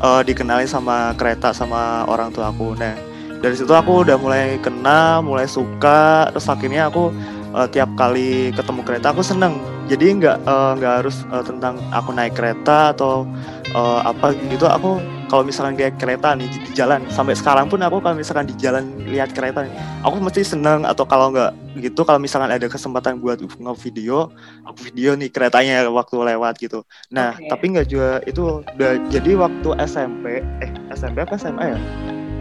uh, 0.00 0.22
dikenalin 0.24 0.66
sama 0.66 1.12
kereta 1.14 1.52
sama 1.52 2.08
orang 2.08 2.32
tua 2.32 2.48
aku. 2.48 2.72
Nah, 2.80 2.96
dari 3.44 3.54
situ 3.54 3.70
aku 3.70 4.08
udah 4.08 4.16
mulai 4.16 4.56
kenal, 4.64 5.20
mulai 5.20 5.44
suka, 5.44 6.32
terus 6.32 6.48
akhirnya 6.48 6.88
aku 6.88 7.12
uh, 7.52 7.68
tiap 7.68 7.92
kali 7.94 8.50
ketemu 8.56 8.80
kereta 8.82 9.12
aku 9.12 9.20
seneng. 9.20 9.60
Jadi 9.84 10.16
nggak 10.16 10.48
nggak 10.80 10.94
harus 11.04 11.28
uh, 11.28 11.44
tentang 11.44 11.76
aku 11.92 12.16
naik 12.16 12.32
kereta 12.32 12.96
atau 12.96 13.28
uh, 13.74 14.00
apa 14.06 14.32
gitu. 14.48 14.64
Aku 14.70 15.02
kalau 15.28 15.42
misalkan 15.42 15.74
kayak 15.74 15.98
kereta 15.98 16.38
nih 16.38 16.46
di, 16.46 16.58
jalan 16.78 17.02
sampai 17.10 17.34
sekarang 17.34 17.66
pun 17.66 17.82
aku 17.82 17.98
kalau 17.98 18.14
misalkan 18.14 18.46
di 18.46 18.54
jalan 18.56 18.94
lihat 19.04 19.34
kereta 19.34 19.66
nih, 19.66 19.74
aku 20.06 20.22
mesti 20.22 20.46
seneng 20.46 20.86
atau 20.86 21.02
kalau 21.04 21.34
nggak 21.34 21.50
gitu 21.82 22.06
kalau 22.06 22.22
misalkan 22.22 22.54
ada 22.54 22.70
kesempatan 22.70 23.18
buat 23.18 23.42
nge-video, 23.42 24.30
aku 24.62 24.78
video 24.88 25.18
nih 25.18 25.28
keretanya 25.28 25.84
waktu 25.90 26.14
lewat 26.14 26.54
gitu. 26.62 26.86
Nah, 27.10 27.34
Oke. 27.34 27.50
tapi 27.50 27.64
nggak 27.74 27.86
juga 27.90 28.22
itu 28.24 28.62
udah 28.62 28.92
jadi 29.10 29.30
waktu 29.36 29.68
SMP 29.90 30.40
eh 30.62 30.70
SMP 30.94 31.26
apa 31.26 31.34
SMA 31.34 31.74
ya? 31.74 31.78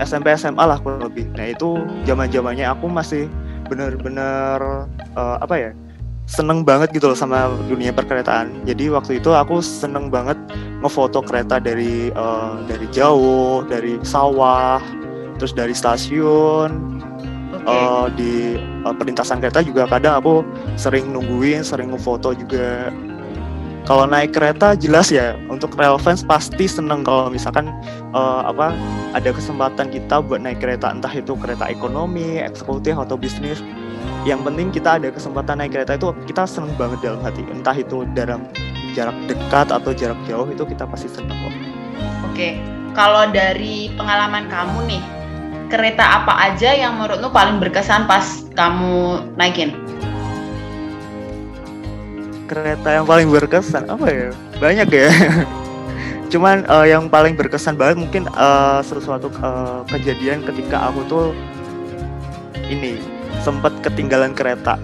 SMP 0.02 0.34
SMA 0.34 0.64
lah 0.66 0.82
kurang 0.82 1.06
lebih. 1.06 1.30
Nah 1.38 1.54
itu 1.54 1.82
zaman 2.06 2.30
zamannya 2.34 2.66
aku 2.66 2.90
masih 2.90 3.30
bener-bener 3.70 4.60
eh, 5.18 5.38
apa 5.40 5.56
ya 5.58 5.72
seneng 6.26 6.64
banget 6.64 6.96
gitu 6.96 7.12
loh 7.12 7.18
sama 7.18 7.52
dunia 7.68 7.92
perkeretaan. 7.92 8.64
Jadi 8.64 8.90
waktu 8.90 9.20
itu 9.20 9.32
aku 9.36 9.60
seneng 9.60 10.08
banget 10.08 10.40
ngefoto 10.80 11.24
kereta 11.24 11.60
dari 11.60 12.12
eh, 12.12 12.54
dari 12.68 12.88
jauh, 12.92 13.64
dari 13.68 14.00
sawah, 14.04 14.80
terus 15.38 15.52
dari 15.52 15.76
stasiun, 15.76 16.70
Oke. 17.52 17.68
eh, 17.68 18.06
di 18.16 18.34
eh, 18.60 18.94
perlintasan 18.96 19.44
kereta 19.44 19.60
juga 19.60 19.88
kadang 19.88 20.20
aku 20.20 20.34
sering 20.80 21.12
nungguin, 21.12 21.64
sering 21.64 21.92
ngefoto 21.92 22.32
juga. 22.36 22.92
Kalau 23.84 24.08
naik 24.08 24.32
kereta 24.32 24.80
jelas 24.80 25.12
ya 25.12 25.36
untuk 25.52 25.76
rail 25.76 26.00
fans 26.00 26.24
pasti 26.24 26.72
seneng 26.72 27.04
kalau 27.04 27.28
misalkan 27.28 27.68
eh, 28.16 28.42
apa 28.48 28.72
ada 29.12 29.30
kesempatan 29.36 29.92
kita 29.92 30.24
buat 30.24 30.40
naik 30.40 30.64
kereta 30.64 30.88
entah 30.88 31.12
itu 31.12 31.36
kereta 31.36 31.68
ekonomi, 31.68 32.40
eksekutif 32.40 32.96
atau 32.96 33.20
bisnis. 33.20 33.60
Yang 34.24 34.40
penting 34.48 34.68
kita 34.72 35.00
ada 35.00 35.12
kesempatan 35.12 35.60
naik 35.60 35.76
kereta 35.76 36.00
itu 36.00 36.16
kita 36.28 36.48
seneng 36.48 36.72
banget 36.80 37.00
dalam 37.04 37.20
hati. 37.20 37.44
Entah 37.52 37.76
itu 37.76 38.08
dalam 38.16 38.48
jarak 38.96 39.16
dekat 39.28 39.68
atau 39.68 39.92
jarak 39.92 40.20
jauh 40.26 40.48
itu 40.48 40.64
kita 40.64 40.88
pasti 40.88 41.12
seneng 41.12 41.36
kok. 41.36 41.54
Oke, 42.32 42.58
kalau 42.96 43.28
dari 43.30 43.92
pengalaman 44.00 44.48
kamu 44.48 44.80
nih, 44.88 45.04
kereta 45.68 46.24
apa 46.24 46.40
aja 46.52 46.72
yang 46.72 46.96
menurutmu 46.96 47.30
paling 47.36 47.60
berkesan 47.60 48.08
pas 48.08 48.48
kamu 48.56 49.28
naikin? 49.36 49.76
kereta 52.54 53.02
yang 53.02 53.06
paling 53.08 53.28
berkesan 53.32 53.90
apa 53.90 54.08
ya 54.12 54.30
banyak 54.62 54.88
ya 54.94 55.10
cuman 56.32 56.62
eh, 56.68 56.86
yang 56.94 57.10
paling 57.10 57.34
berkesan 57.34 57.74
banget 57.74 57.98
mungkin 57.98 58.30
eh, 58.30 58.80
sesuatu 58.86 59.32
eh, 59.32 59.82
kejadian 59.90 60.46
ketika 60.46 60.92
aku 60.92 61.02
tuh 61.10 61.26
ini 62.68 63.00
sempat 63.42 63.74
ketinggalan 63.82 64.36
kereta. 64.36 64.78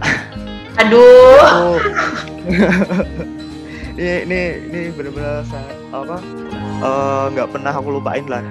Aduh, 0.80 1.38
aku 1.44 1.72
ini 4.00 4.24
ini 4.24 4.40
ini 4.72 4.82
benar-benar 4.96 5.44
apa 5.92 6.18
eh, 6.82 7.24
nggak 7.36 7.50
pernah 7.52 7.74
aku 7.76 7.90
lupain 8.00 8.26
lah. 8.26 8.42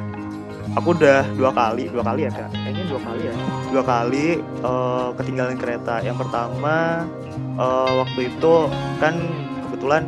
Aku 0.76 0.92
udah 0.94 1.24
dua 1.34 1.50
kali 1.50 1.88
dua 1.88 2.04
kali 2.04 2.28
ya 2.28 2.30
kak? 2.30 2.52
Kayaknya 2.52 2.84
dua 2.92 3.00
kali 3.00 3.20
ya. 3.24 3.34
Dua 3.72 3.82
kali 3.82 4.26
eh, 4.44 5.08
ketinggalan 5.16 5.56
kereta. 5.56 5.94
Yang 6.04 6.16
pertama 6.28 6.76
eh, 7.56 7.92
waktu 7.96 8.20
itu 8.28 8.54
kan 9.00 9.14
kebetulan 9.66 10.02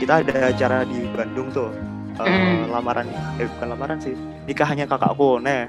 kita 0.00 0.24
ada 0.24 0.36
acara 0.50 0.78
di 0.88 1.04
Bandung 1.12 1.52
tuh. 1.52 1.70
Eh, 2.14 2.24
Hmm. 2.24 2.70
lamaran 2.70 3.10
eh 3.36 3.46
bukan 3.58 3.68
lamaran 3.74 3.98
sih. 4.00 4.14
Nikahnya 4.46 4.86
kakakku. 4.88 5.42
Nah 5.42 5.68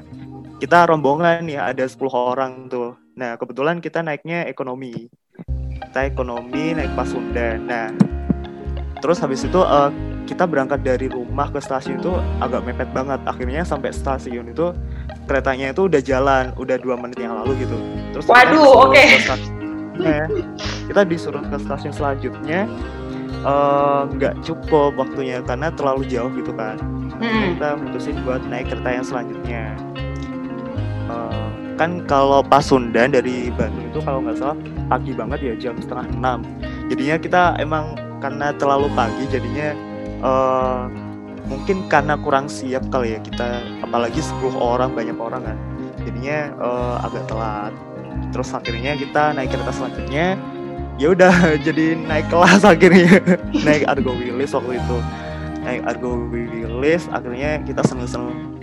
kita 0.61 0.87
rombongan 0.87 1.43
nih 1.43 1.59
ada 1.59 1.83
10 1.83 1.99
orang 2.15 2.71
tuh 2.71 2.95
nah 3.15 3.39
kebetulan 3.39 3.79
kita 3.79 4.03
naiknya 4.03 4.43
ekonomi. 4.45 5.07
Kita 5.75 6.03
ekonomi 6.03 6.75
naik 6.75 6.91
Pasundan 6.95 7.63
nah 7.67 7.87
terus 8.99 9.19
habis 9.23 9.43
itu 9.47 9.59
eh, 9.59 9.91
kita 10.25 10.49
berangkat 10.49 10.81
dari 10.81 11.05
rumah 11.05 11.53
ke 11.53 11.61
stasiun 11.61 12.01
itu 12.01 12.11
agak 12.41 12.65
mepet 12.65 12.89
banget. 12.91 13.21
Akhirnya 13.23 13.61
sampai 13.61 13.93
stasiun 13.93 14.49
itu 14.51 14.73
keretanya 15.29 15.69
itu 15.71 15.85
udah 15.85 16.01
jalan 16.01 16.49
udah 16.57 16.77
dua 16.81 16.97
menit 16.97 17.21
yang 17.21 17.37
lalu 17.37 17.53
gitu. 17.63 17.77
Terus 18.11 18.25
Waduh, 18.25 18.89
oke. 18.89 18.97
ke 18.99 19.21
stasiun- 19.21 19.53
Nah, 19.95 20.27
kita 20.91 21.07
disuruh 21.07 21.39
ke 21.39 21.55
stasiun 21.55 21.93
selanjutnya 21.95 22.67
eh, 23.45 24.01
nggak 24.11 24.43
cukup 24.43 24.97
waktunya 24.99 25.39
karena 25.45 25.69
terlalu 25.71 26.03
jauh 26.09 26.33
gitu 26.35 26.51
kan. 26.51 26.75
Mm-mm. 27.15 27.55
kita 27.55 27.79
mutusin 27.79 28.17
buat 28.27 28.43
naik 28.49 28.67
kereta 28.73 28.89
yang 28.91 29.05
selanjutnya. 29.07 29.63
Eh, 31.05 31.44
kan 31.75 32.03
kalau 32.07 32.39
Pasundan 32.41 33.11
dari 33.11 33.51
Bandung 33.51 33.87
itu 33.91 33.99
kalau 34.03 34.23
nggak 34.23 34.39
salah 34.39 34.57
pagi 34.87 35.11
banget 35.11 35.39
ya 35.43 35.53
jam 35.59 35.75
setengah 35.79 36.07
enam. 36.15 36.39
Jadinya 36.87 37.15
kita 37.19 37.41
emang 37.59 37.95
karena 38.23 38.55
terlalu 38.55 38.87
pagi 38.95 39.23
jadinya 39.27 39.75
eh, 40.23 40.83
mungkin 41.45 41.85
karena 41.91 42.17
kurang 42.17 42.49
siap 42.49 42.87
kali 42.89 43.13
ya 43.15 43.19
kita 43.21 43.61
apalagi 43.85 44.23
10 44.23 44.55
orang 44.55 44.95
banyak 44.95 45.17
orang 45.19 45.43
kan. 45.43 45.57
Jadinya 46.03 46.37
eh, 46.55 46.95
agak 47.05 47.23
telat. 47.27 47.73
Terus 48.31 48.49
akhirnya 48.55 48.95
kita 48.95 49.35
naik 49.35 49.51
kereta 49.51 49.71
selanjutnya 49.75 50.39
ya 50.95 51.11
udah 51.11 51.33
jadi 51.67 51.99
naik 51.99 52.27
kelas 52.31 52.63
akhirnya. 52.63 53.19
Naik 53.67 53.83
Argo 53.87 54.15
Wilis 54.15 54.55
waktu 54.55 54.79
itu. 54.79 54.97
Naik 55.67 55.81
Argo 55.83 56.29
Wilis 56.31 57.11
akhirnya 57.11 57.59
kita 57.67 57.83
seneng-seneng 57.83 58.55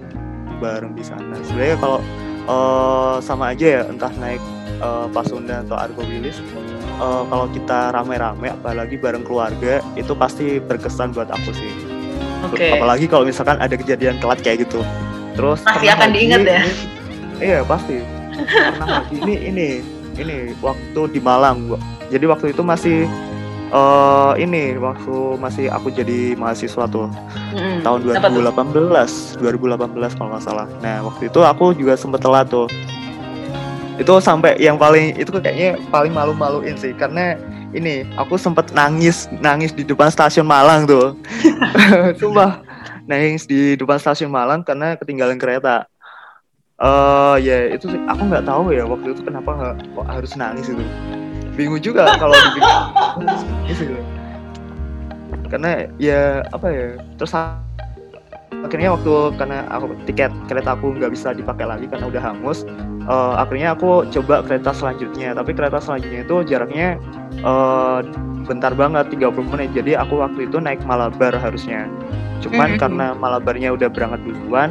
bareng 0.63 0.95
di 0.95 1.05
sana. 1.05 1.35
Sebenarnya 1.43 1.77
kalau 1.83 2.01
eh, 2.45 3.17
sama 3.21 3.53
aja 3.53 3.67
ya 3.67 3.83
entah 3.87 4.13
naik 4.17 4.43
eh, 4.79 5.07
Pasundan 5.11 5.67
atau 5.67 5.77
Argo 5.77 6.03
Wilis 6.03 6.39
eh, 6.39 7.23
kalau 7.27 7.47
kita 7.51 7.91
rame-rame 7.91 8.51
apalagi 8.51 8.97
bareng 8.97 9.23
keluarga 9.23 9.79
itu 9.95 10.13
pasti 10.13 10.59
berkesan 10.59 11.13
buat 11.13 11.29
aku 11.29 11.51
sih. 11.53 11.73
Oke. 12.43 12.75
apalagi 12.75 13.07
kalau 13.07 13.23
misalkan 13.23 13.55
ada 13.57 13.71
kejadian 13.73 14.19
telat 14.19 14.43
kayak 14.43 14.67
gitu. 14.67 14.83
Terus 15.39 15.63
Pasti 15.63 15.87
akan 15.87 16.11
lagi 16.11 16.19
diingat 16.19 16.41
ya? 16.43 16.61
ini- 16.61 16.79
iya 17.39 17.59
pasti. 17.63 18.03
Pernah 18.35 18.89
lagi. 19.01 19.15
Ini 19.15 19.35
ini 19.47 19.69
ini 20.19 20.37
waktu 20.59 21.01
di 21.09 21.21
Malang 21.23 21.71
gua 21.71 21.79
jadi 22.11 22.29
waktu 22.29 22.53
itu 22.53 22.61
masih 22.61 23.09
eh 23.73 24.33
ini 24.45 24.77
waktu 24.77 25.41
masih 25.41 25.73
aku 25.73 25.89
jadi 25.89 26.37
mahasiswa 26.37 26.85
tuh. 26.93 27.09
Mm-mm. 27.57 27.81
tahun 27.81 28.21
Apa 28.21 28.29
tuh? 28.29 28.45
2018 28.45 29.41
2018 29.41 30.17
kalau 30.21 30.29
nggak 30.37 30.45
salah. 30.45 30.69
Nah 30.85 31.01
waktu 31.09 31.33
itu 31.33 31.41
aku 31.41 31.73
juga 31.73 31.97
sempet 31.97 32.21
telat 32.21 32.53
tuh. 32.53 32.69
Itu 33.97 34.21
sampai 34.21 34.61
yang 34.61 34.77
paling 34.77 35.17
itu 35.17 35.33
kayaknya 35.33 35.81
paling 35.89 36.13
malu-maluin 36.13 36.77
sih 36.77 36.93
karena 36.93 37.41
ini 37.73 38.05
aku 38.21 38.37
sempet 38.37 38.69
nangis 38.77 39.25
nangis 39.41 39.73
di 39.73 39.89
depan 39.89 40.13
stasiun 40.13 40.45
Malang 40.45 40.85
tuh. 40.85 41.17
Sumpah 42.21 42.61
nangis 43.09 43.49
di 43.49 43.81
depan 43.81 43.97
stasiun 43.97 44.29
Malang 44.29 44.61
karena 44.69 45.01
ketinggalan 45.01 45.41
kereta. 45.41 45.89
Eh 46.77 47.37
ya 47.41 47.73
itu 47.73 47.89
sih 47.89 48.01
aku 48.05 48.21
nggak 48.29 48.45
tahu 48.45 48.77
ya 48.77 48.85
waktu 48.85 49.17
itu 49.17 49.25
kenapa 49.25 49.81
kok 49.81 50.07
harus 50.13 50.37
nangis 50.37 50.69
itu 50.69 50.85
bingung 51.53 51.81
juga 51.81 52.09
kalau 52.17 52.33
dipikir 52.33 52.73
gitu 53.69 53.97
karena 55.53 55.85
ya 56.01 56.41
apa 56.49 56.67
ya 56.73 56.87
terus 57.21 57.37
akhirnya 58.63 58.97
waktu 58.97 59.13
karena 59.37 59.59
aku 59.69 59.93
tiket 60.09 60.33
kereta 60.49 60.73
aku 60.73 60.97
nggak 60.97 61.13
bisa 61.13 61.37
dipakai 61.37 61.67
lagi 61.69 61.85
karena 61.91 62.09
udah 62.09 62.23
hangus 62.25 62.65
eh, 63.05 63.35
akhirnya 63.37 63.75
aku 63.75 64.07
coba 64.15 64.47
kereta 64.47 64.71
selanjutnya. 64.71 65.35
Tapi 65.35 65.51
kereta 65.53 65.83
selanjutnya 65.83 66.23
itu 66.23 66.37
jaraknya 66.47 66.97
eh, 67.43 67.99
bentar 68.47 68.73
banget 68.79 69.11
30 69.11 69.47
menit. 69.51 69.71
Jadi 69.75 69.99
aku 69.99 70.23
waktu 70.23 70.47
itu 70.47 70.63
naik 70.63 70.83
Malabar 70.87 71.35
harusnya. 71.35 71.91
Cuman 72.43 72.75
Mhm. 72.75 72.79
karena 72.79 73.07
Malabarnya 73.19 73.75
udah 73.75 73.91
berangkat 73.91 74.23
duluan 74.27 74.71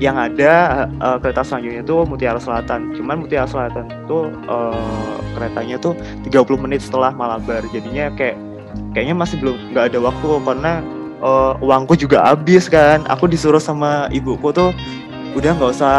yang 0.00 0.16
ada 0.16 0.88
eh, 0.88 1.16
kereta 1.20 1.44
selanjutnya 1.44 1.84
itu 1.84 1.96
Mutiara 2.08 2.40
Selatan. 2.40 2.96
Cuman 2.96 3.22
Mutiara 3.22 3.46
Selatan 3.46 3.86
itu 3.86 4.18
eh, 4.48 5.16
keretanya 5.36 5.76
tuh 5.76 5.92
30 6.26 6.64
menit 6.64 6.80
setelah 6.80 7.12
Malabar. 7.12 7.62
Jadinya 7.70 8.08
kayak 8.16 8.40
kayaknya 8.96 9.14
masih 9.14 9.36
belum 9.38 9.76
nggak 9.76 9.94
ada 9.94 9.98
waktu 10.00 10.28
karena 10.42 10.72
eh, 11.20 11.52
uangku 11.62 11.94
juga 12.00 12.24
habis 12.24 12.66
kan. 12.66 13.04
Aku 13.12 13.28
disuruh 13.28 13.60
sama 13.60 14.08
ibuku 14.10 14.50
tuh 14.50 14.72
udah 15.36 15.54
nggak 15.54 15.70
usah 15.78 15.96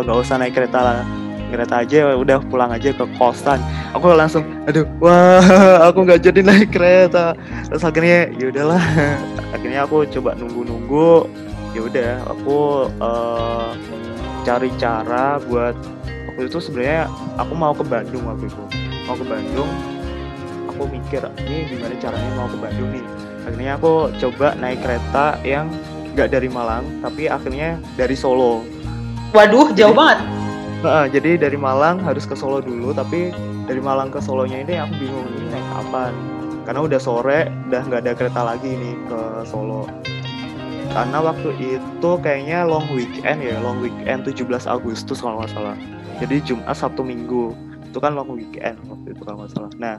nggak 0.00 0.18
usah 0.24 0.40
naik 0.40 0.56
kereta 0.56 1.04
kereta 1.52 1.84
aja 1.84 2.16
udah 2.16 2.40
pulang 2.48 2.72
aja 2.72 2.96
ke 2.96 3.04
kosan. 3.20 3.60
Aku 3.92 4.08
langsung 4.14 4.46
aduh 4.64 4.88
wah 5.02 5.44
aku 5.92 6.08
nggak 6.08 6.24
jadi 6.24 6.40
naik 6.40 6.72
kereta. 6.72 7.36
Terus 7.68 7.84
akhirnya 7.84 8.32
ya 8.40 8.48
udahlah. 8.48 8.80
Akhirnya 9.54 9.82
aku 9.82 10.06
coba 10.06 10.38
nunggu-nunggu 10.38 11.26
ya 11.70 11.80
udah 11.86 12.12
aku 12.26 12.90
eh, 12.90 13.70
cari 14.42 14.70
cara 14.80 15.38
buat 15.46 15.76
waktu 16.32 16.42
itu 16.50 16.58
sebenarnya 16.58 17.06
aku 17.38 17.52
mau 17.54 17.72
ke 17.76 17.84
Bandung 17.86 18.24
waktu 18.26 18.50
itu. 18.50 18.64
Mau 19.06 19.16
ke 19.18 19.26
Bandung 19.26 19.70
aku 20.70 20.82
mikir 20.88 21.22
ini 21.44 21.68
gimana 21.68 21.94
caranya 22.00 22.30
mau 22.34 22.48
ke 22.48 22.58
Bandung 22.58 22.88
nih? 22.94 23.04
Akhirnya 23.46 23.72
aku 23.76 23.92
coba 24.16 24.56
naik 24.58 24.80
kereta 24.82 25.36
yang 25.46 25.70
nggak 26.16 26.28
dari 26.34 26.48
Malang 26.50 26.84
tapi 27.04 27.30
akhirnya 27.30 27.78
dari 27.94 28.16
Solo. 28.18 28.66
Waduh, 29.30 29.70
jauh 29.78 29.94
banget. 29.94 30.18
Nah, 30.80 31.06
jadi 31.06 31.36
dari 31.38 31.60
Malang 31.60 32.02
harus 32.02 32.26
ke 32.26 32.34
Solo 32.34 32.58
dulu 32.58 32.90
tapi 32.90 33.30
dari 33.68 33.78
Malang 33.78 34.10
ke 34.10 34.18
Solonya 34.18 34.64
ini 34.64 34.74
aku 34.80 34.96
bingung 34.98 35.28
ini 35.38 35.46
naik 35.54 35.66
kapan? 35.70 36.12
Karena 36.66 36.80
udah 36.86 37.00
sore 37.02 37.50
udah 37.70 37.82
nggak 37.82 38.00
ada 38.04 38.12
kereta 38.14 38.40
lagi 38.46 38.70
nih 38.74 38.94
ke 39.06 39.20
Solo 39.48 39.86
karena 40.90 41.18
waktu 41.22 41.50
itu 41.78 42.10
kayaknya 42.18 42.66
long 42.66 42.86
weekend 42.90 43.38
ya 43.38 43.62
long 43.62 43.78
weekend 43.78 44.26
17 44.26 44.66
Agustus 44.66 45.22
kalau 45.22 45.38
nggak 45.38 45.52
salah. 45.54 45.76
Jadi 46.18 46.42
Jumat 46.42 46.74
Sabtu 46.74 47.06
Minggu. 47.06 47.54
Itu 47.86 47.98
kan 48.02 48.18
long 48.18 48.34
weekend 48.34 48.78
waktu 48.90 49.14
itu 49.14 49.22
kalau 49.22 49.46
nggak 49.46 49.52
salah. 49.54 49.72
Nah 49.78 49.96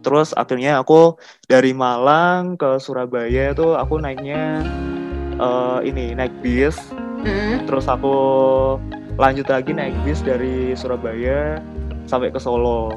terus 0.00 0.32
akhirnya 0.32 0.80
aku 0.80 1.20
dari 1.44 1.76
Malang 1.76 2.56
ke 2.56 2.80
Surabaya 2.80 3.52
itu 3.52 3.76
aku 3.76 4.00
naiknya 4.00 4.64
uh, 5.36 5.84
ini 5.84 6.16
naik 6.16 6.32
bis. 6.40 6.80
Mm-mm. 7.20 7.68
terus 7.68 7.84
aku 7.84 8.16
lanjut 9.20 9.44
lagi 9.52 9.76
naik 9.76 9.92
bis 10.08 10.24
dari 10.24 10.72
Surabaya 10.72 11.60
sampai 12.08 12.32
ke 12.32 12.40
Solo. 12.40 12.96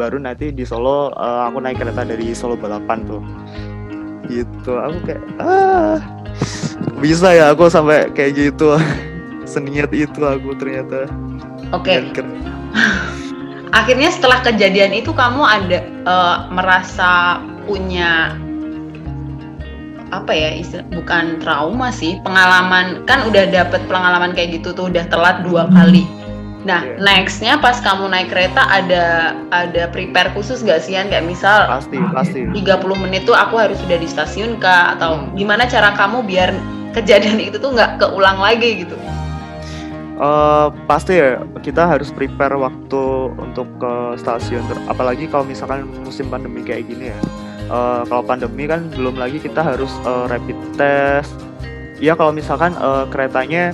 Baru 0.00 0.16
nanti 0.16 0.48
di 0.48 0.64
Solo 0.64 1.12
eh, 1.12 1.40
aku 1.44 1.60
naik 1.60 1.76
kereta 1.76 2.08
dari 2.08 2.32
Solo 2.32 2.56
balapan 2.56 3.04
tuh 3.04 3.20
gitu. 4.28 4.72
Aku 4.78 4.98
kayak 5.04 5.22
ah. 5.40 5.98
Bisa 7.02 7.34
ya 7.34 7.50
aku 7.50 7.66
sampai 7.72 8.12
kayak 8.12 8.36
gitu. 8.36 8.76
Seniat 9.52 9.90
itu 9.90 10.20
aku 10.22 10.54
ternyata. 10.60 11.08
Oke, 11.72 12.00
keren. 12.12 12.36
akhirnya 13.68 14.08
setelah 14.08 14.40
kejadian 14.40 14.96
itu 14.96 15.12
kamu 15.12 15.44
ada 15.44 15.84
eh, 15.84 16.36
merasa 16.52 17.40
punya 17.68 18.32
apa 20.08 20.32
ya 20.32 20.56
istilah 20.56 20.88
bukan 20.88 21.36
trauma 21.44 21.92
sih 21.92 22.16
pengalaman 22.24 23.04
kan 23.04 23.28
udah 23.28 23.44
dapet 23.52 23.84
pengalaman 23.92 24.32
kayak 24.32 24.60
gitu 24.60 24.72
tuh 24.72 24.88
udah 24.88 25.04
telat 25.12 25.44
dua 25.44 25.68
kali 25.68 26.08
nah 26.68 26.84
Iya. 26.84 27.00
nextnya 27.00 27.56
pas 27.56 27.80
kamu 27.80 28.12
naik 28.12 28.28
kereta 28.28 28.60
ada 28.68 29.32
ada 29.48 29.88
prepare 29.88 30.28
khusus 30.36 30.60
gak 30.60 30.84
sih 30.84 30.92
kayak 30.92 31.24
misal 31.24 31.64
pasti 31.64 31.96
pasti. 32.12 32.44
30 32.44 32.92
menit 33.00 33.24
tuh 33.24 33.32
aku 33.32 33.56
harus 33.56 33.80
sudah 33.80 33.96
di 33.96 34.04
stasiun 34.04 34.60
kah? 34.60 34.92
Atau 34.92 35.16
Hmm. 35.16 35.32
gimana 35.32 35.64
cara 35.64 35.96
kamu 35.96 36.28
biar 36.28 36.52
kejadian 36.92 37.40
itu 37.40 37.56
tuh 37.56 37.72
nggak 37.72 37.96
keulang 37.96 38.36
lagi 38.36 38.84
gitu? 38.84 38.92
Eh, 40.18 40.66
pasti 40.84 41.14
ya. 41.14 41.38
Kita 41.62 41.86
harus 41.86 42.10
prepare 42.10 42.58
waktu 42.58 43.02
untuk 43.38 43.70
ke 43.78 43.92
stasiun 44.18 44.60
apalagi 44.84 45.30
kalau 45.30 45.46
misalkan 45.46 45.86
musim 46.02 46.26
pandemi 46.26 46.60
kayak 46.60 46.84
gini 46.84 47.14
ya. 47.14 47.18
Eh, 47.68 48.02
kalau 48.04 48.20
pandemi 48.20 48.66
kan 48.66 48.90
belum 48.90 49.14
lagi 49.14 49.38
kita 49.38 49.62
harus 49.62 49.94
eh, 50.02 50.24
rapid 50.26 50.58
test. 50.74 51.32
Ya 51.96 52.12
kalau 52.12 52.34
misalkan 52.34 52.74
eh, 52.74 53.04
keretanya 53.08 53.72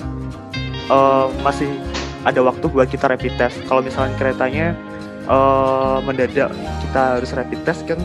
eh, 0.87 1.27
masih 1.41 1.73
ada 2.25 2.41
waktu 2.41 2.65
buat 2.69 2.89
kita 2.89 3.09
rapid 3.09 3.37
test. 3.37 3.61
Kalau 3.69 3.85
misalkan 3.85 4.17
keretanya 4.17 4.73
eh, 5.29 5.99
mendadak 6.05 6.51
kita 6.89 7.01
harus 7.21 7.31
rapid 7.33 7.61
test 7.65 7.85
kan 7.89 8.01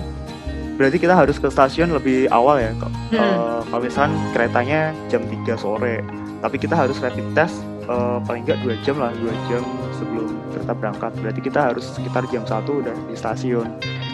berarti 0.79 0.95
kita 0.95 1.11
harus 1.11 1.35
ke 1.35 1.51
stasiun 1.51 1.91
lebih 1.91 2.31
awal 2.31 2.55
ya 2.55 2.71
Hmm. 2.71 3.19
eh, 3.19 3.59
kalau 3.67 3.81
misalkan 3.83 4.13
keretanya 4.31 4.95
jam 5.11 5.19
3 5.27 5.59
sore 5.59 5.99
tapi 6.39 6.55
kita 6.55 6.71
harus 6.77 6.95
rapid 7.03 7.25
test 7.35 7.59
eh, 7.89 8.17
paling 8.23 8.47
nggak 8.47 8.59
dua 8.63 8.75
jam 8.87 8.95
lah 8.95 9.11
dua 9.19 9.33
jam 9.51 9.63
sebelum 9.99 10.31
kereta 10.55 10.73
berangkat. 10.73 11.11
Berarti 11.19 11.41
kita 11.43 11.59
harus 11.73 11.85
sekitar 11.91 12.23
jam 12.31 12.47
satu 12.47 12.79
udah 12.79 12.95
di 13.11 13.15
stasiun. 13.17 13.67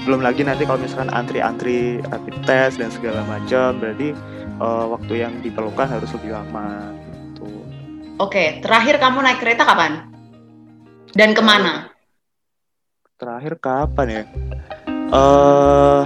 Belum 0.10 0.22
lagi 0.22 0.42
nanti 0.42 0.66
kalau 0.66 0.82
misalkan 0.82 1.10
antri-antri 1.14 2.02
rapid 2.02 2.36
test 2.46 2.82
dan 2.82 2.90
segala 2.90 3.22
macam 3.30 3.78
berarti 3.78 4.18
eh, 4.58 4.86
waktu 4.90 5.14
yang 5.22 5.34
diperlukan 5.46 5.88
harus 5.92 6.10
lebih 6.18 6.34
lama 6.34 6.90
oke 8.20 8.62
terakhir 8.62 9.00
kamu 9.00 9.20
naik 9.24 9.40
kereta 9.42 9.64
kapan? 9.68 10.10
Dan 11.16 11.32
ke 11.32 11.42
mana? 11.44 11.90
Terakhir 13.16 13.56
kapan 13.60 14.08
ya? 14.08 14.24
Eh 15.16 16.02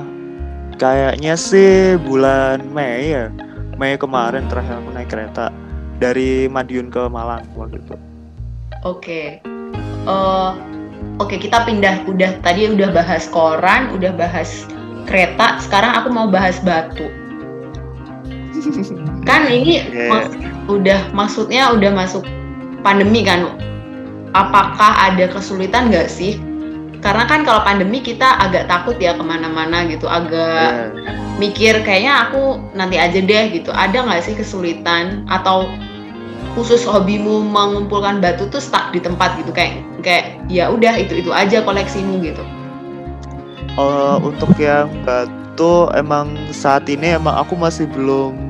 kayaknya 0.77 1.33
sih 1.33 1.97
bulan 1.97 2.61
Mei 2.69 3.17
ya. 3.17 3.33
Mei 3.79 3.97
kemarin 3.97 4.45
terakhir 4.51 4.77
aku 4.79 4.89
naik 4.93 5.09
kereta. 5.09 5.49
Dari 5.99 6.47
Madiun 6.47 6.87
ke 6.87 7.11
Malang 7.11 7.43
waktu 7.59 7.83
itu. 7.83 7.95
Oke. 8.87 9.43
Eh, 10.07 10.51
Oke, 11.19 11.35
kita 11.35 11.67
pindah. 11.67 12.07
Udah 12.07 12.39
tadi 12.39 12.67
udah 12.71 12.95
bahas 12.95 13.27
koran, 13.27 13.91
udah 13.91 14.15
bahas 14.15 14.63
kereta, 15.03 15.59
sekarang 15.59 15.91
aku 15.99 16.07
mau 16.11 16.31
bahas 16.31 16.59
batu. 16.63 17.11
Kan 19.27 19.51
ini 19.51 19.83
Iya. 19.83 20.31
Udah 20.69 21.10
maksudnya 21.12 21.73
udah 21.73 21.91
masuk 21.91 22.23
pandemi 22.86 23.25
kan. 23.25 23.58
Apakah 24.38 25.10
ada 25.10 25.25
kesulitan 25.25 25.89
nggak 25.89 26.05
sih? 26.05 26.38
Karena 26.99 27.25
kan 27.25 27.47
kalau 27.47 27.63
pandemi 27.63 28.03
kita 28.03 28.38
agak 28.43 28.67
takut 28.69 28.99
ya 28.99 29.15
ke 29.15 29.23
mana-mana 29.23 29.88
gitu, 29.88 30.05
agak 30.05 30.91
Iya. 30.93 31.15
mikir 31.39 31.73
kayaknya 31.82 32.27
aku 32.27 32.60
nanti 32.75 32.99
aja 32.99 33.17
deh 33.17 33.45
gitu. 33.55 33.71
Ada 33.73 34.05
nggak 34.05 34.21
sih 34.21 34.36
kesulitan 34.38 35.25
atau 35.32 35.65
khusus 36.53 36.84
hobimu 36.84 37.45
mengumpulkan 37.45 38.19
batu 38.19 38.45
tuh 38.51 38.60
stuck 38.62 38.91
di 38.91 38.99
tempat 38.99 39.38
gitu 39.39 39.49
kayak 39.55 39.79
kayak 40.03 40.38
ya 40.51 40.67
udah 40.69 40.93
itu 40.99 41.23
itu 41.23 41.32
aja 41.32 41.63
koleksimu 41.63 42.19
gitu. 42.21 42.43
Eh, 43.79 44.17
untuk 44.19 44.51
yang 44.60 44.91
batu 45.08 45.88
emang 45.95 46.36
saat 46.51 46.84
ini 46.91 47.15
emang 47.15 47.38
aku 47.38 47.55
masih 47.55 47.88
belum 47.88 48.48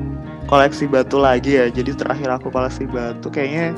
koleksi 0.50 0.90
batu 0.90 1.22
lagi 1.22 1.56
ya. 1.56 1.70
Jadi 1.70 1.94
terakhir 1.94 2.28
aku 2.28 2.50
koleksi 2.50 2.90
batu 2.90 3.30
kayaknya 3.30 3.72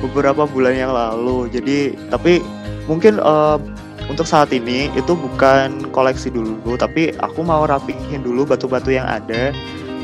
beberapa 0.00 0.46
bulan 0.46 0.78
yang 0.78 0.92
lalu. 0.94 1.50
Jadi 1.50 1.98
tapi 2.08 2.40
mungkin 2.86 3.18
eh, 3.18 3.58
untuk 4.06 4.22
saat 4.22 4.54
ini 4.54 4.86
itu 4.94 5.18
bukan 5.18 5.90
koleksi 5.90 6.30
dulu, 6.30 6.78
tapi 6.78 7.10
aku 7.18 7.42
mau 7.42 7.66
rapihin 7.66 8.22
dulu 8.22 8.46
batu-batu 8.46 8.94
yang 8.94 9.04
ada. 9.04 9.50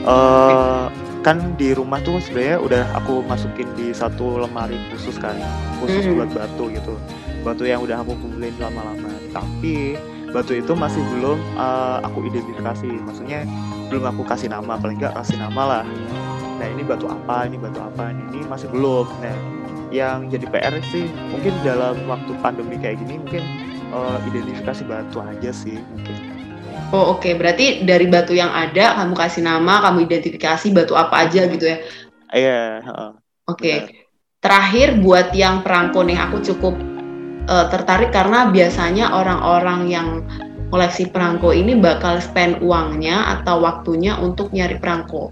Eh, 0.03 0.85
kan 1.23 1.55
di 1.55 1.71
rumah 1.71 2.03
tuh 2.03 2.19
sebenarnya 2.19 2.59
udah 2.59 2.83
aku 2.99 3.23
masukin 3.23 3.71
di 3.79 3.95
satu 3.95 4.43
lemari 4.43 4.75
khusus 4.91 5.15
kan, 5.23 5.39
khusus 5.79 6.03
Mhm. 6.03 6.19
buat 6.19 6.31
batu 6.35 6.67
gitu. 6.75 6.95
Batu 7.47 7.63
yang 7.63 7.79
udah 7.87 8.03
aku 8.03 8.19
kumpulin 8.19 8.51
lama-lama. 8.59 9.07
Tapi 9.31 9.95
batu 10.35 10.59
itu 10.59 10.75
masih 10.75 10.99
belum 11.15 11.39
eh, 11.55 11.99
aku 12.03 12.27
identifikasi 12.27 12.91
maksudnya 13.07 13.47
belum 13.93 14.09
aku 14.09 14.25
kasih 14.25 14.49
nama 14.49 14.81
paling 14.81 14.97
nggak 14.97 15.13
kasih 15.21 15.37
nama 15.37 15.63
lah 15.69 15.85
nah 16.57 16.67
ini 16.67 16.81
batu 16.81 17.05
apa 17.13 17.45
ini 17.45 17.61
batu 17.61 17.77
apa 17.85 18.09
ini, 18.09 18.25
ini 18.33 18.49
masih 18.49 18.73
belum 18.73 19.05
nah 19.21 19.37
yang 19.93 20.33
jadi 20.33 20.49
PR 20.49 20.73
sih 20.89 21.05
mungkin 21.29 21.53
dalam 21.61 22.01
waktu 22.09 22.33
pandemi 22.41 22.81
kayak 22.81 22.97
gini 23.05 23.21
mungkin 23.21 23.45
eh, 23.93 24.19
identifikasi 24.33 24.89
batu 24.89 25.21
aja 25.21 25.53
sih 25.53 25.77
mungkin 25.93 26.41
Oh 26.93 27.17
oke, 27.17 27.33
berarti 27.41 27.89
dari 27.89 28.05
batu 28.05 28.37
yang 28.37 28.53
ada 28.53 28.93
kamu 29.01 29.17
kasih 29.17 29.41
nama, 29.41 29.81
kamu 29.81 30.05
identifikasi 30.13 30.77
batu 30.77 30.93
apa 30.93 31.25
aja 31.25 31.49
gitu 31.49 31.65
ya. 31.65 31.81
iya 32.37 32.85
heeh, 32.85 33.11
Oke. 33.49 33.73
benar. 33.81 33.89
Terakhir 34.45 34.89
buat 35.01 35.33
yang 35.33 35.65
perangko 35.65 36.05
nih 36.05 36.21
aku 36.21 36.45
cukup 36.45 36.77
eh, 37.49 37.67
tertarik 37.73 38.13
karena 38.13 38.53
biasanya 38.53 39.09
orang-orang 39.17 39.81
yang 39.89 40.09
koleksi 40.73 41.13
perangko 41.13 41.53
ini 41.53 41.77
bakal 41.77 42.17
spend 42.17 42.65
uangnya 42.65 43.39
atau 43.39 43.61
waktunya 43.61 44.17
untuk 44.17 44.49
nyari 44.57 44.81
perangko. 44.81 45.29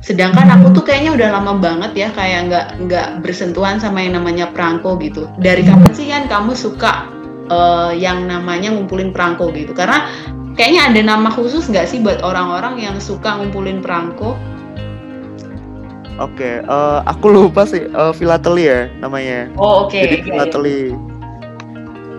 Sedangkan 0.00 0.48
aku 0.48 0.72
tuh 0.72 0.88
kayaknya 0.88 1.12
udah 1.12 1.28
lama 1.36 1.52
banget 1.60 1.92
ya 1.92 2.08
kayak 2.16 2.48
nggak 2.48 2.66
nggak 2.88 3.08
bersentuhan 3.20 3.76
sama 3.76 4.00
yang 4.00 4.16
namanya 4.16 4.48
perangko 4.48 4.96
gitu. 4.96 5.28
Dari 5.36 5.60
kapan 5.60 5.92
sih 5.92 6.08
kan 6.08 6.24
kamu 6.24 6.56
suka 6.56 7.04
eh, 7.52 7.92
yang 8.00 8.24
namanya 8.24 8.72
ngumpulin 8.72 9.12
perangko 9.12 9.52
gitu? 9.52 9.76
Karena 9.76 10.08
kayaknya 10.56 10.82
ada 10.88 11.00
nama 11.04 11.28
khusus 11.28 11.68
nggak 11.68 11.84
sih 11.84 12.00
buat 12.00 12.24
orang-orang 12.24 12.80
yang 12.80 12.96
suka 12.96 13.36
ngumpulin 13.36 13.84
perangko? 13.84 14.40
oke 16.18 16.50
eh, 16.66 16.98
aku 17.06 17.26
lupa 17.30 17.64
sih 17.64 17.86
eh, 17.86 18.12
filateli 18.18 18.64
ya 18.66 18.80
namanya 18.98 19.48
Oh 19.56 19.86
oke. 19.86 19.94
jadi 19.94 20.16
iya, 20.26 20.44
iya. 20.50 21.17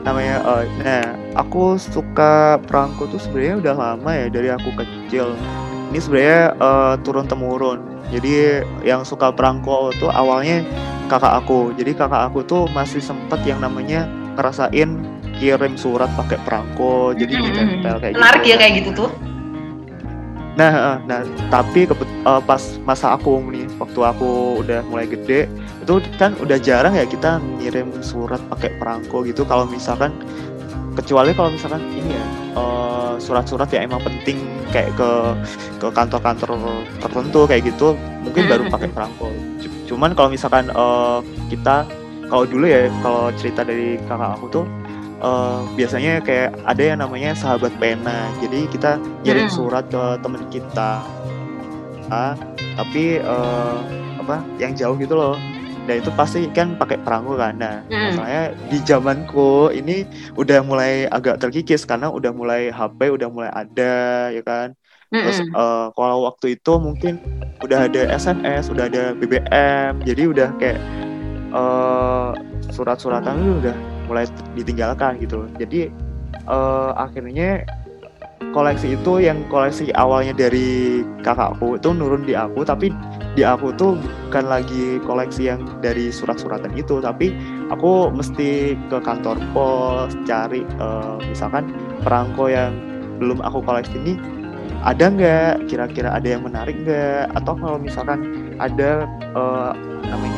Namanya 0.08 0.40
oh, 0.48 0.64
nah 0.82 1.04
aku 1.36 1.76
suka 1.76 2.58
perangko 2.64 3.08
tuh 3.12 3.20
sebenarnya 3.20 3.56
udah 3.60 3.76
lama 3.76 4.12
ya 4.16 4.28
dari 4.32 4.50
aku 4.52 4.70
kecil. 4.76 5.36
Ini 5.90 6.00
sebenarnya 6.00 6.42
eh, 6.56 6.94
turun 7.02 7.26
temurun 7.26 7.80
jadi 8.10 8.66
yang 8.82 9.06
suka 9.06 9.30
perangko 9.30 9.94
tuh 10.02 10.10
awalnya 10.10 10.66
kakak 11.10 11.46
aku. 11.46 11.74
Jadi 11.78 11.94
kakak 11.94 12.34
aku 12.34 12.42
tuh 12.46 12.66
masih 12.74 13.02
sempet 13.02 13.42
yang 13.46 13.62
namanya 13.62 14.10
ngerasain 14.38 14.98
kirim 15.40 15.74
surat 15.80 16.10
pakai 16.20 16.36
perangko 16.44 17.16
jadi 17.16 17.32
Mm-mm. 17.38 17.46
ditempel 17.48 17.96
kayak 18.02 18.14
Menarik 18.18 18.42
gitu 18.44 18.52
ya 18.52 18.58
kayak 18.58 18.74
gitu 18.82 18.90
tuh. 19.06 19.10
Nah, 20.60 20.72
eh, 20.76 20.98
nah 21.08 21.20
tapi 21.48 21.88
eh, 21.88 22.42
pas 22.44 22.62
masa 22.84 23.16
aku 23.16 23.40
nih, 23.48 23.64
waktu 23.80 24.00
aku 24.04 24.60
udah 24.60 24.84
mulai 24.92 25.08
gede, 25.08 25.48
itu 25.80 26.04
itu 26.04 26.18
kan 26.20 26.36
udah 26.36 26.60
jarang 26.60 27.00
ya 27.00 27.08
kita 27.08 27.40
ngirim 27.64 27.96
surat 28.04 28.44
pakai 28.52 28.76
perangko 28.76 29.24
gitu. 29.24 29.48
Kalau 29.48 29.64
misalkan 29.64 30.12
kecuali 31.00 31.32
kalau 31.32 31.56
misalkan 31.56 31.80
ini 31.96 32.20
ya 32.20 32.26
uh, 32.60 33.16
surat-surat 33.16 33.72
yang 33.72 33.88
emang 33.88 34.04
penting 34.04 34.44
kayak 34.76 34.92
ke 35.00 35.10
ke 35.80 35.88
kantor-kantor 35.96 36.60
tertentu 37.00 37.48
kayak 37.48 37.64
gitu 37.72 37.96
mungkin 38.20 38.44
baru 38.52 38.64
pakai 38.68 38.92
perangko. 38.92 39.32
Cuman 39.88 40.12
kalau 40.12 40.28
misalkan 40.28 40.68
uh, 40.76 41.24
kita 41.48 41.88
kalau 42.28 42.44
dulu 42.44 42.68
ya 42.68 42.92
kalau 43.00 43.32
cerita 43.40 43.64
dari 43.64 43.96
kakak 44.12 44.36
aku 44.36 44.46
tuh 44.52 44.66
uh, 45.24 45.64
biasanya 45.76 46.24
kayak 46.24 46.56
ada 46.66 46.84
yang 46.84 47.00
namanya 47.00 47.32
sahabat 47.36 47.72
pena 47.78 48.32
jadi 48.44 48.60
kita 48.72 48.92
kirim 49.24 49.48
hmm. 49.48 49.56
surat 49.56 49.86
ke 49.88 50.04
temen 50.24 50.44
kita 50.52 51.04
ah, 52.10 52.34
tapi 52.76 53.22
uh, 53.22 53.80
apa 54.20 54.42
yang 54.58 54.74
jauh 54.76 54.96
gitu 54.98 55.16
loh 55.16 55.38
dan 55.90 56.06
itu 56.06 56.12
pasti 56.14 56.46
kan 56.54 56.78
pakai 56.78 57.02
perahu 57.02 57.34
kan 57.34 57.58
nah 57.58 57.82
hmm. 57.90 58.14
masalahnya 58.14 58.44
di 58.70 58.78
zamanku 58.86 59.74
ini 59.74 60.06
udah 60.38 60.62
mulai 60.62 61.10
agak 61.10 61.42
terkikis 61.42 61.82
karena 61.82 62.14
udah 62.14 62.30
mulai 62.30 62.70
HP 62.70 63.10
udah 63.10 63.30
mulai 63.30 63.50
ada 63.50 64.30
ya 64.30 64.44
kan 64.46 64.78
hmm. 65.10 65.24
terus 65.26 65.40
uh, 65.58 65.90
kalau 65.98 66.30
waktu 66.30 66.54
itu 66.62 66.74
mungkin 66.78 67.18
udah 67.66 67.90
ada 67.90 68.06
SMS 68.14 68.70
udah 68.70 68.86
ada 68.86 69.18
BBM 69.18 70.06
jadi 70.06 70.24
udah 70.30 70.50
kayak 70.62 70.80
uh, 71.52 72.38
surat-suratan 72.70 73.42
itu 73.42 73.54
udah 73.66 73.78
mulai 74.10 74.26
ditinggalkan 74.58 75.22
gitu 75.22 75.46
jadi 75.62 75.94
uh, 76.50 76.98
akhirnya 76.98 77.62
koleksi 78.50 78.98
itu 78.98 79.22
yang 79.22 79.46
koleksi 79.52 79.94
awalnya 79.94 80.34
dari 80.34 81.04
kakakku 81.22 81.78
itu 81.78 81.94
nurun 81.94 82.26
di 82.26 82.34
aku 82.34 82.66
tapi 82.66 82.90
di 83.38 83.46
aku 83.46 83.70
tuh 83.78 83.94
bukan 84.28 84.46
lagi 84.50 84.98
koleksi 85.06 85.54
yang 85.54 85.62
dari 85.86 86.10
surat-suratan 86.10 86.74
itu 86.74 86.98
tapi 86.98 87.30
aku 87.70 88.10
mesti 88.10 88.74
ke 88.90 88.98
kantor 89.06 89.38
pos 89.54 90.18
cari 90.26 90.66
uh, 90.82 91.22
misalkan 91.30 91.70
perangko 92.02 92.50
yang 92.50 92.74
belum 93.22 93.44
aku 93.46 93.62
koleksi 93.62 93.94
ini 94.02 94.14
ada 94.84 95.12
nggak? 95.12 95.68
Kira-kira 95.68 96.16
ada 96.16 96.28
yang 96.28 96.48
menarik 96.48 96.80
nggak? 96.88 97.36
Atau 97.36 97.60
kalau 97.60 97.78
misalkan 97.82 98.54
ada 98.64 99.04
uh, 99.36 99.76
namanya 100.08 100.29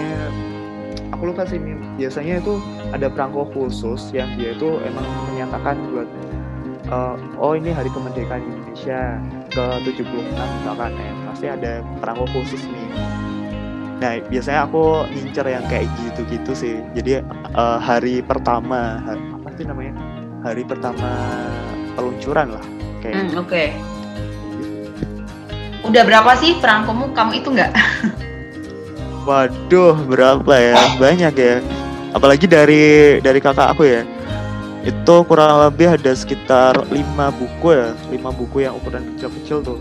aku 1.21 1.29
lupa 1.29 1.45
sih 1.45 1.61
biasanya 2.01 2.41
itu 2.41 2.57
ada 2.89 3.05
perangko 3.05 3.45
khusus 3.53 4.09
yang 4.09 4.25
dia 4.41 4.57
itu 4.57 4.81
emang 4.81 5.05
menyatakan 5.29 5.77
buat 5.93 6.09
uh, 6.89 7.13
oh 7.37 7.53
ini 7.53 7.69
hari 7.69 7.93
kemerdekaan 7.93 8.41
Indonesia 8.41 9.21
ke 9.53 9.65
76 9.85 10.01
misalkan 10.33 10.97
ya. 10.97 11.13
Pasti 11.29 11.45
ada 11.45 11.85
perangko 12.01 12.25
khusus 12.33 12.65
nih. 12.65 12.89
Nah 14.01 14.17
biasanya 14.33 14.65
aku 14.65 15.05
ngincer 15.13 15.45
yang 15.45 15.61
kayak 15.69 15.85
gitu-gitu 16.01 16.57
sih. 16.57 16.81
Jadi 16.97 17.21
uh, 17.53 17.77
hari 17.77 18.25
pertama 18.25 18.97
hari, 19.05 19.21
apa 19.21 19.49
sih 19.61 19.65
namanya? 19.69 19.93
Hari 20.41 20.65
pertama 20.65 21.09
peluncuran 21.93 22.57
lah 22.57 22.65
kayak 23.05 23.29
hmm, 23.29 23.37
oke. 23.37 23.45
Okay. 23.45 23.67
udah 25.85 26.01
berapa 26.01 26.33
sih 26.41 26.57
perangkomu? 26.57 27.13
Kamu 27.13 27.37
itu 27.37 27.53
nggak 27.53 27.69
Waduh, 29.31 29.95
berapa 30.11 30.53
ya? 30.59 30.75
Banyak 30.99 31.33
ya. 31.39 31.63
Apalagi 32.11 32.51
dari 32.51 33.15
dari 33.23 33.39
kakak 33.39 33.71
aku 33.71 33.87
ya. 33.87 34.03
Itu 34.83 35.23
kurang 35.23 35.55
lebih 35.71 35.95
ada 35.95 36.11
sekitar 36.11 36.75
lima 36.91 37.31
buku 37.31 37.71
ya, 37.71 37.95
lima 38.11 38.35
buku 38.35 38.67
yang 38.67 38.75
ukuran 38.75 39.15
kecil-kecil 39.15 39.63
tuh. 39.63 39.79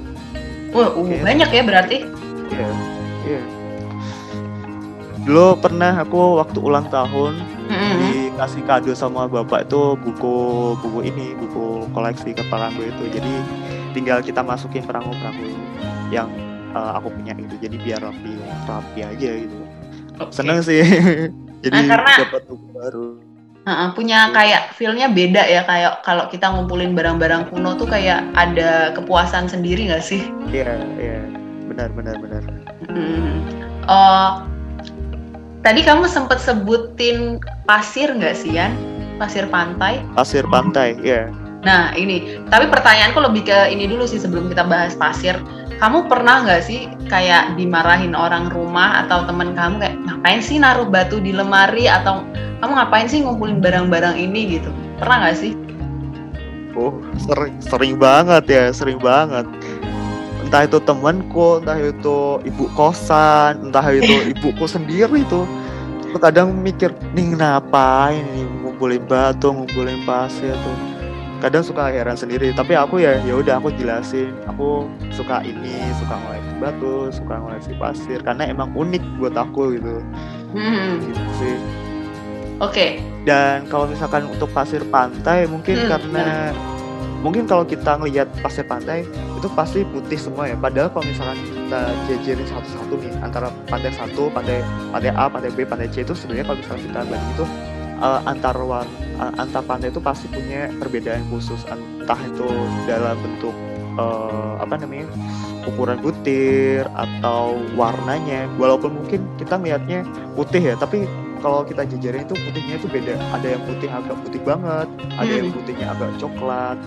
Wah, 0.71 0.95
uh, 0.95 1.03
banyak 1.03 1.51
ya 1.51 1.63
berarti? 1.67 2.07
Iya, 2.55 2.71
iya. 3.27 3.43
Dulu 5.27 5.59
pernah 5.59 5.99
aku 5.99 6.39
waktu 6.39 6.59
ulang 6.63 6.87
tahun 6.87 7.43
mm-hmm. 7.67 7.99
dikasih 8.07 8.63
kado 8.71 8.95
sama 8.95 9.27
bapak 9.27 9.67
itu 9.67 9.99
buku 9.99 10.37
buku 10.79 10.99
ini, 11.11 11.35
buku 11.35 11.91
koleksi 11.91 12.39
kepala 12.39 12.71
gue 12.79 12.87
itu. 12.87 13.19
Jadi 13.19 13.33
tinggal 13.99 14.23
kita 14.23 14.47
masukin 14.47 14.87
perangko-perangko 14.87 15.43
yang 16.15 16.31
uh, 16.75 16.99
aku 16.99 17.09
punya 17.15 17.33
itu 17.37 17.55
jadi 17.59 17.77
biar 17.81 18.01
rapi 18.03 18.33
rapi 18.67 19.01
aja 19.03 19.31
gitu. 19.47 19.57
Okay. 20.21 20.35
seneng 20.37 20.59
sih. 20.61 20.85
Jadi 21.65 21.77
nah, 21.77 21.89
karena 21.93 22.11
dapat 22.25 22.43
buku 22.49 22.67
baru. 22.73 23.07
Uh, 23.69 23.93
punya 23.93 24.33
kayak 24.33 24.73
feelnya 24.73 25.13
beda 25.13 25.45
ya. 25.45 25.61
Kayak 25.69 26.01
kalau 26.05 26.25
kita 26.33 26.49
ngumpulin 26.49 26.97
barang-barang 26.97 27.53
kuno 27.53 27.77
tuh 27.77 27.85
kayak 27.85 28.25
ada 28.33 28.97
kepuasan 28.97 29.45
sendiri 29.49 29.93
nggak 29.93 30.01
sih? 30.01 30.25
Iya 30.49 30.77
yeah, 30.77 30.79
iya. 30.97 31.13
Yeah. 31.21 31.25
benar 31.69 31.89
benar 31.95 32.17
benar. 32.19 32.43
Hmm. 32.91 33.47
uh, 33.87 34.43
tadi 35.63 35.85
kamu 35.85 36.09
sempet 36.09 36.41
sebutin 36.41 37.39
pasir 37.69 38.11
nggak 38.11 38.35
sih 38.35 38.57
Yan? 38.57 38.73
Pasir 39.21 39.45
pantai? 39.53 40.01
Pasir 40.17 40.49
pantai 40.49 40.97
ya 41.05 41.29
yeah. 41.29 41.40
Nah 41.61 41.93
ini, 41.93 42.41
tapi 42.49 42.73
pertanyaanku 42.73 43.21
lebih 43.21 43.45
ke 43.45 43.69
ini 43.69 43.85
dulu 43.85 44.09
sih 44.09 44.17
sebelum 44.17 44.49
kita 44.49 44.65
bahas 44.65 44.97
pasir. 44.97 45.37
Kamu 45.81 46.09
pernah 46.13 46.45
nggak 46.45 46.63
sih 46.65 46.89
kayak 47.09 47.57
dimarahin 47.57 48.13
orang 48.13 48.53
rumah 48.53 49.05
atau 49.05 49.25
temen 49.25 49.57
kamu 49.57 49.81
kayak 49.81 49.97
ngapain 50.05 50.41
sih 50.45 50.57
naruh 50.61 50.89
batu 50.89 51.21
di 51.21 51.33
lemari? 51.33 51.89
Atau 51.89 52.25
kamu 52.61 52.73
ngapain 52.77 53.09
sih 53.09 53.25
ngumpulin 53.25 53.61
barang-barang 53.61 54.17
ini? 54.17 54.61
Gitu. 54.61 54.69
Pernah 55.01 55.29
nggak 55.29 55.37
sih? 55.37 55.53
Oh 56.77 56.97
sering 57.21 57.57
sering 57.61 57.95
banget 58.01 58.45
ya 58.49 58.65
sering 58.73 59.01
banget. 59.01 59.45
Entah 60.45 60.65
itu 60.65 60.81
temanku 60.81 61.61
entah 61.61 61.77
itu 61.77 62.41
ibu 62.45 62.65
kosan 62.73 63.69
entah 63.69 63.85
itu 63.93 64.17
ibuku 64.33 64.65
sendiri 64.65 65.25
itu 65.25 65.45
kadang 66.19 66.59
mikir 66.59 66.91
nih 67.15 67.39
ngapain 67.39 68.21
ini 68.35 68.43
ngumpulin 68.61 69.01
batu 69.07 69.55
ngumpulin 69.55 70.03
pasir 70.03 70.53
tuh 70.59 70.90
kadang 71.41 71.65
suka 71.65 71.89
heran 71.89 72.15
sendiri 72.15 72.53
tapi 72.53 72.77
aku 72.77 73.01
ya 73.01 73.17
ya 73.25 73.35
udah 73.41 73.57
aku 73.59 73.73
jelasin 73.75 74.31
aku 74.45 74.85
suka 75.09 75.41
ini 75.41 75.81
suka 75.97 76.15
ngoleksi 76.21 76.53
batu 76.61 76.97
suka 77.09 77.35
ngoleksi 77.41 77.73
pasir 77.81 78.21
karena 78.21 78.45
emang 78.47 78.69
unik 78.77 79.03
buat 79.17 79.35
aku 79.35 79.81
gitu 79.81 80.05
hmm. 80.53 81.01
gitu 81.09 81.23
sih 81.41 81.57
oke 82.61 82.71
okay. 82.71 83.01
dan 83.25 83.65
kalau 83.73 83.89
misalkan 83.89 84.29
untuk 84.29 84.53
pasir 84.53 84.85
pantai 84.93 85.49
mungkin 85.49 85.81
hmm. 85.81 85.89
karena 85.89 86.53
mungkin 87.25 87.45
kalau 87.45 87.65
kita 87.65 88.01
ngelihat 88.01 88.29
pasir 88.41 88.65
pantai 88.65 89.05
itu 89.37 89.49
pasti 89.57 89.85
putih 89.89 90.17
semua 90.21 90.49
ya 90.49 90.57
padahal 90.57 90.89
kalau 90.93 91.05
misalkan 91.09 91.37
kita 91.41 91.81
jajarin 92.09 92.49
satu-satu 92.49 92.95
nih 93.01 93.13
antara 93.25 93.49
pantai 93.69 93.93
satu 93.93 94.29
pantai 94.33 94.61
pantai 94.93 95.13
A 95.17 95.29
pantai 95.29 95.53
B 95.53 95.65
pantai 95.65 95.89
C 95.89 96.05
itu 96.05 96.13
sebenarnya 96.13 96.49
kalau 96.49 96.59
misalkan 96.61 96.83
kita 96.89 97.01
banding 97.09 97.33
itu 97.37 97.45
uh, 98.01 98.21
antar 98.27 98.57
warna 98.59 98.91
uh, 99.21 99.33
antar 99.37 99.63
pantai 99.63 99.93
itu 99.93 100.01
pasti 100.01 100.27
punya 100.33 100.73
perbedaan 100.81 101.23
khusus. 101.29 101.61
Entah 101.69 102.21
itu 102.27 102.49
dalam 102.89 103.17
bentuk 103.21 103.55
uh, 104.01 104.59
apa 104.59 104.81
namanya 104.81 105.07
ukuran 105.69 106.01
butir 106.01 106.89
atau 106.97 107.61
warnanya. 107.77 108.49
Walaupun 108.57 109.05
mungkin 109.05 109.29
kita 109.37 109.61
melihatnya 109.61 110.03
putih 110.35 110.73
ya 110.73 110.75
tapi 110.75 111.05
kalau 111.41 111.65
kita 111.65 111.89
jajarin 111.89 112.25
itu 112.25 112.37
putihnya 112.37 112.75
itu 112.81 112.89
beda. 112.89 113.15
Ada 113.37 113.47
yang 113.57 113.63
putih 113.65 113.89
agak 113.89 114.17
putih 114.25 114.41
banget 114.45 114.89
ada 115.17 115.33
yang 115.33 115.49
hmm. 115.53 115.57
putihnya 115.61 115.87
agak 115.93 116.11
coklat. 116.21 116.79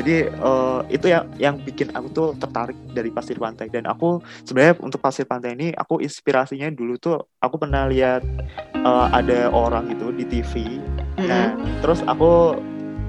Jadi 0.00 0.32
uh, 0.40 0.80
itu 0.88 1.12
yang 1.12 1.28
yang 1.36 1.54
bikin 1.60 1.92
aku 1.92 2.08
tuh 2.08 2.28
tertarik 2.40 2.78
dari 2.96 3.12
pasir 3.12 3.36
pantai. 3.36 3.68
Dan 3.68 3.84
aku 3.84 4.22
sebenarnya 4.48 4.80
untuk 4.80 5.02
pasir 5.02 5.28
pantai 5.28 5.52
ini 5.52 5.76
aku 5.76 6.00
inspirasinya 6.00 6.72
dulu 6.72 6.96
tuh 6.96 7.20
aku 7.36 7.60
pernah 7.60 7.84
lihat 7.84 8.24
uh, 8.84 9.08
ada 9.12 9.48
orang 9.52 9.92
itu 9.92 10.12
di 10.14 10.24
TV 10.26 10.80
mm-hmm. 10.80 11.28
nah 11.28 11.54
terus 11.84 12.00
aku 12.06 12.56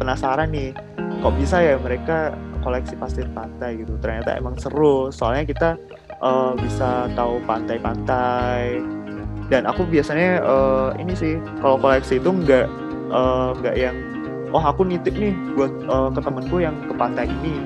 penasaran 0.01 0.49
nih 0.51 0.73
kok 1.21 1.35
bisa 1.37 1.61
ya 1.61 1.75
mereka 1.77 2.33
koleksi 2.61 2.93
pasir 2.97 3.25
pantai 3.33 3.81
gitu 3.81 3.97
ternyata 4.01 4.37
emang 4.37 4.57
seru 4.57 5.09
soalnya 5.09 5.45
kita 5.45 5.69
uh, 6.21 6.53
bisa 6.57 7.09
tahu 7.17 7.41
pantai-pantai 7.45 8.81
dan 9.49 9.67
aku 9.67 9.83
biasanya 9.89 10.39
uh, 10.45 10.89
ini 10.95 11.13
sih 11.13 11.35
kalau 11.59 11.75
koleksi 11.81 12.21
itu 12.21 12.29
nggak 12.29 12.65
nggak 13.59 13.75
uh, 13.75 13.79
yang 13.79 13.97
oh 14.55 14.63
aku 14.63 14.87
nitip 14.87 15.13
nih 15.17 15.35
buat 15.57 15.73
uh, 15.89 16.09
ke 16.13 16.19
temenku 16.23 16.57
yang 16.63 16.75
ke 16.87 16.93
pantai 16.95 17.27
ini 17.27 17.59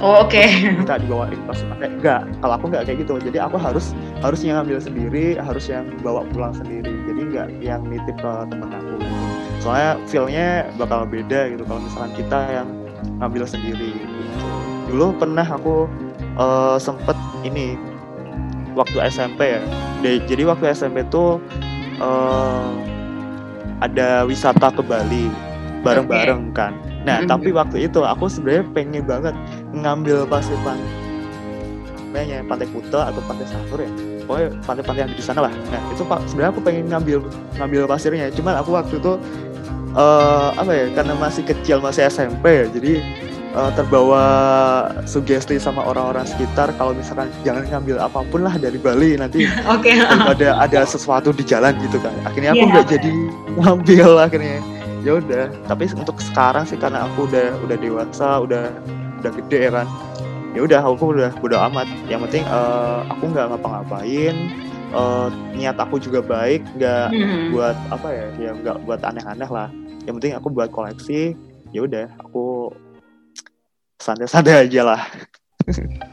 Oh 0.00 0.24
oke. 0.24 0.32
Okay. 0.32 0.72
Kita 0.80 0.96
dibawain 0.96 1.36
pas 1.44 1.60
pantai. 1.60 1.92
Enggak, 1.92 2.24
kalau 2.40 2.54
aku 2.56 2.64
nggak 2.72 2.88
kayak 2.88 2.98
gitu. 3.04 3.14
Jadi 3.20 3.36
aku 3.36 3.60
harus 3.60 3.92
harus 4.20 4.40
yang 4.44 4.60
ngambil 4.60 4.78
sendiri, 4.80 5.26
harus 5.40 5.64
yang 5.68 5.88
bawa 6.04 6.24
pulang 6.32 6.52
sendiri. 6.52 6.92
Jadi 7.08 7.20
nggak 7.32 7.48
yang 7.64 7.80
nitip 7.88 8.16
ke 8.20 8.32
temen 8.52 8.68
aku. 8.68 8.96
Soalnya 9.60 9.90
feelnya 10.08 10.48
bakal 10.80 11.04
beda 11.08 11.52
gitu 11.52 11.64
kalau 11.64 11.80
misalnya 11.84 12.12
kita 12.16 12.40
yang 12.62 12.68
ngambil 13.20 13.44
sendiri. 13.48 13.92
Dulu 14.88 15.16
pernah 15.16 15.44
aku 15.44 15.88
uh, 16.36 16.76
sempet 16.76 17.16
ini 17.44 17.76
waktu 18.76 19.00
SMP 19.08 19.56
ya. 19.56 19.62
Jadi 20.04 20.42
waktu 20.48 20.72
SMP 20.72 21.04
tuh 21.08 21.40
uh, 22.00 22.72
ada 23.80 24.28
wisata 24.28 24.68
ke 24.72 24.84
Bali 24.84 25.32
bareng-bareng 25.80 26.52
okay. 26.52 26.56
kan. 26.56 26.72
Nah, 27.04 27.24
mm-hmm. 27.24 27.32
tapi 27.32 27.48
waktu 27.56 27.88
itu 27.88 28.04
aku 28.04 28.28
sebenarnya 28.28 28.64
pengen 28.76 29.04
banget 29.08 29.32
ngambil 29.72 30.28
pasir 30.28 30.56
pantainya 30.60 32.44
Pantai 32.44 32.68
Kuta 32.68 33.08
atau 33.08 33.20
Pantai 33.24 33.48
Sanur 33.48 33.80
ya. 33.80 34.09
Pokoknya 34.30 34.48
pantai-pantai 34.62 35.02
yang 35.02 35.10
di 35.10 35.24
sana 35.26 35.40
lah. 35.42 35.52
Nah 35.74 35.82
itu 35.90 36.06
pak 36.06 36.22
sebenarnya 36.30 36.50
aku 36.54 36.62
pengen 36.62 36.86
ngambil 36.86 37.18
ngambil 37.58 37.82
pasirnya. 37.90 38.30
Cuman 38.30 38.54
aku 38.62 38.70
waktu 38.78 39.02
itu 39.02 39.18
uh, 39.98 40.54
apa 40.54 40.70
ya 40.70 40.84
karena 40.94 41.18
masih 41.18 41.42
kecil 41.42 41.82
masih 41.82 42.06
SMP 42.06 42.44
ya 42.46 42.66
jadi 42.70 42.92
uh, 43.58 43.70
terbawa 43.74 44.22
sugesti 45.04 45.58
sama 45.58 45.82
orang-orang 45.82 46.22
sekitar 46.22 46.70
kalau 46.78 46.94
misalkan 46.94 47.26
jangan 47.42 47.66
ngambil 47.66 47.98
apa 47.98 48.22
pun 48.30 48.46
lah 48.46 48.54
dari 48.54 48.78
Bali 48.78 49.18
nanti 49.18 49.50
Oke. 49.74 49.98
ada 49.98 50.54
ada 50.62 50.80
sesuatu 50.86 51.34
di 51.34 51.42
jalan 51.42 51.74
gitu 51.82 51.98
kan. 51.98 52.14
Akhirnya 52.22 52.54
aku 52.54 52.62
Iya, 52.62 52.70
nggak 52.70 52.86
bener. 52.86 52.94
jadi 52.94 53.10
ngambil 53.58 54.08
akhirnya. 54.22 54.58
Ya 55.00 55.16
udah 55.16 55.48
tapi 55.64 55.88
untuk 55.96 56.20
sekarang 56.20 56.68
sih 56.68 56.76
karena 56.76 57.08
aku 57.08 57.24
udah 57.24 57.56
udah 57.64 57.76
dewasa 57.80 58.44
udah 58.44 58.68
udah 59.24 59.32
gede 59.32 59.58
ya 59.68 59.72
kan 59.72 59.86
ya 60.50 60.60
udah 60.62 60.80
aku 60.82 61.14
udah 61.14 61.30
bodo 61.38 61.56
amat 61.70 61.86
yang 62.06 62.20
penting 62.26 62.42
eh, 62.42 63.00
aku 63.06 63.30
nggak 63.30 63.46
ngapa-ngapain 63.54 64.34
eh, 64.90 65.26
niat 65.54 65.76
aku 65.78 65.98
juga 65.98 66.20
baik 66.20 66.62
nggak 66.74 67.08
Hmm. 67.10 67.54
buat 67.54 67.76
apa 67.90 68.08
ya 68.14 68.26
ya 68.38 68.50
nggak 68.54 68.76
buat 68.86 69.00
aneh-aneh 69.02 69.50
lah 69.50 69.68
yang 70.06 70.14
penting 70.18 70.34
aku 70.34 70.48
buat 70.50 70.70
koleksi 70.70 71.34
ya 71.70 71.82
udah 71.82 72.06
aku 72.18 72.70
santai-santai 73.98 74.66
aja 74.66 74.82
lah 74.82 75.02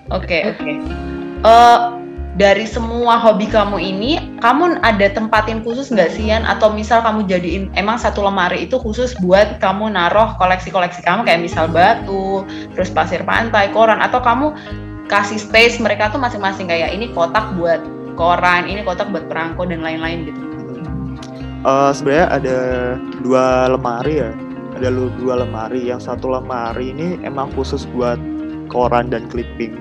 Oke, 0.07 0.39
oke. 0.47 0.71
Eh, 1.43 1.77
dari 2.37 2.69
semua 2.69 3.17
hobi 3.17 3.49
kamu 3.49 3.81
ini, 3.81 4.37
kamu 4.39 4.77
ada 4.85 5.09
tempatin 5.09 5.65
khusus 5.65 5.89
nggak 5.89 6.13
sih 6.13 6.29
Yan? 6.29 6.45
Atau 6.45 6.69
misal 6.69 7.01
kamu 7.01 7.25
jadiin 7.25 7.73
emang 7.73 7.97
satu 7.97 8.21
lemari 8.21 8.69
itu 8.69 8.77
khusus 8.77 9.17
buat 9.17 9.57
kamu 9.57 9.97
naruh 9.97 10.37
koleksi-koleksi 10.37 11.01
kamu 11.01 11.25
kayak 11.25 11.41
misal 11.41 11.65
batu, 11.65 12.45
terus 12.77 12.93
pasir 12.93 13.25
pantai, 13.25 13.73
koran, 13.73 13.97
atau 13.99 14.21
kamu 14.21 14.53
kasih 15.09 15.41
space 15.41 15.81
mereka 15.81 16.13
tuh 16.13 16.21
masing-masing 16.21 16.69
kayak 16.69 16.93
ini 16.93 17.09
kotak 17.17 17.57
buat 17.57 17.81
koran, 18.13 18.69
ini 18.69 18.85
kotak 18.85 19.09
buat 19.09 19.25
perangko 19.25 19.65
dan 19.65 19.81
lain-lain 19.81 20.29
gitu. 20.29 20.41
Eh, 21.67 21.91
sebenarnya 21.91 22.27
ada 22.29 22.59
dua 23.25 23.65
lemari 23.73 24.21
ya 24.21 24.29
ada 24.77 24.93
dua 24.93 25.41
lemari 25.41 25.89
yang 25.89 25.97
satu 25.97 26.29
lemari 26.29 26.93
ini 26.93 27.17
emang 27.25 27.49
khusus 27.57 27.89
buat 27.97 28.21
koran 28.69 29.09
dan 29.09 29.25
clipping 29.25 29.73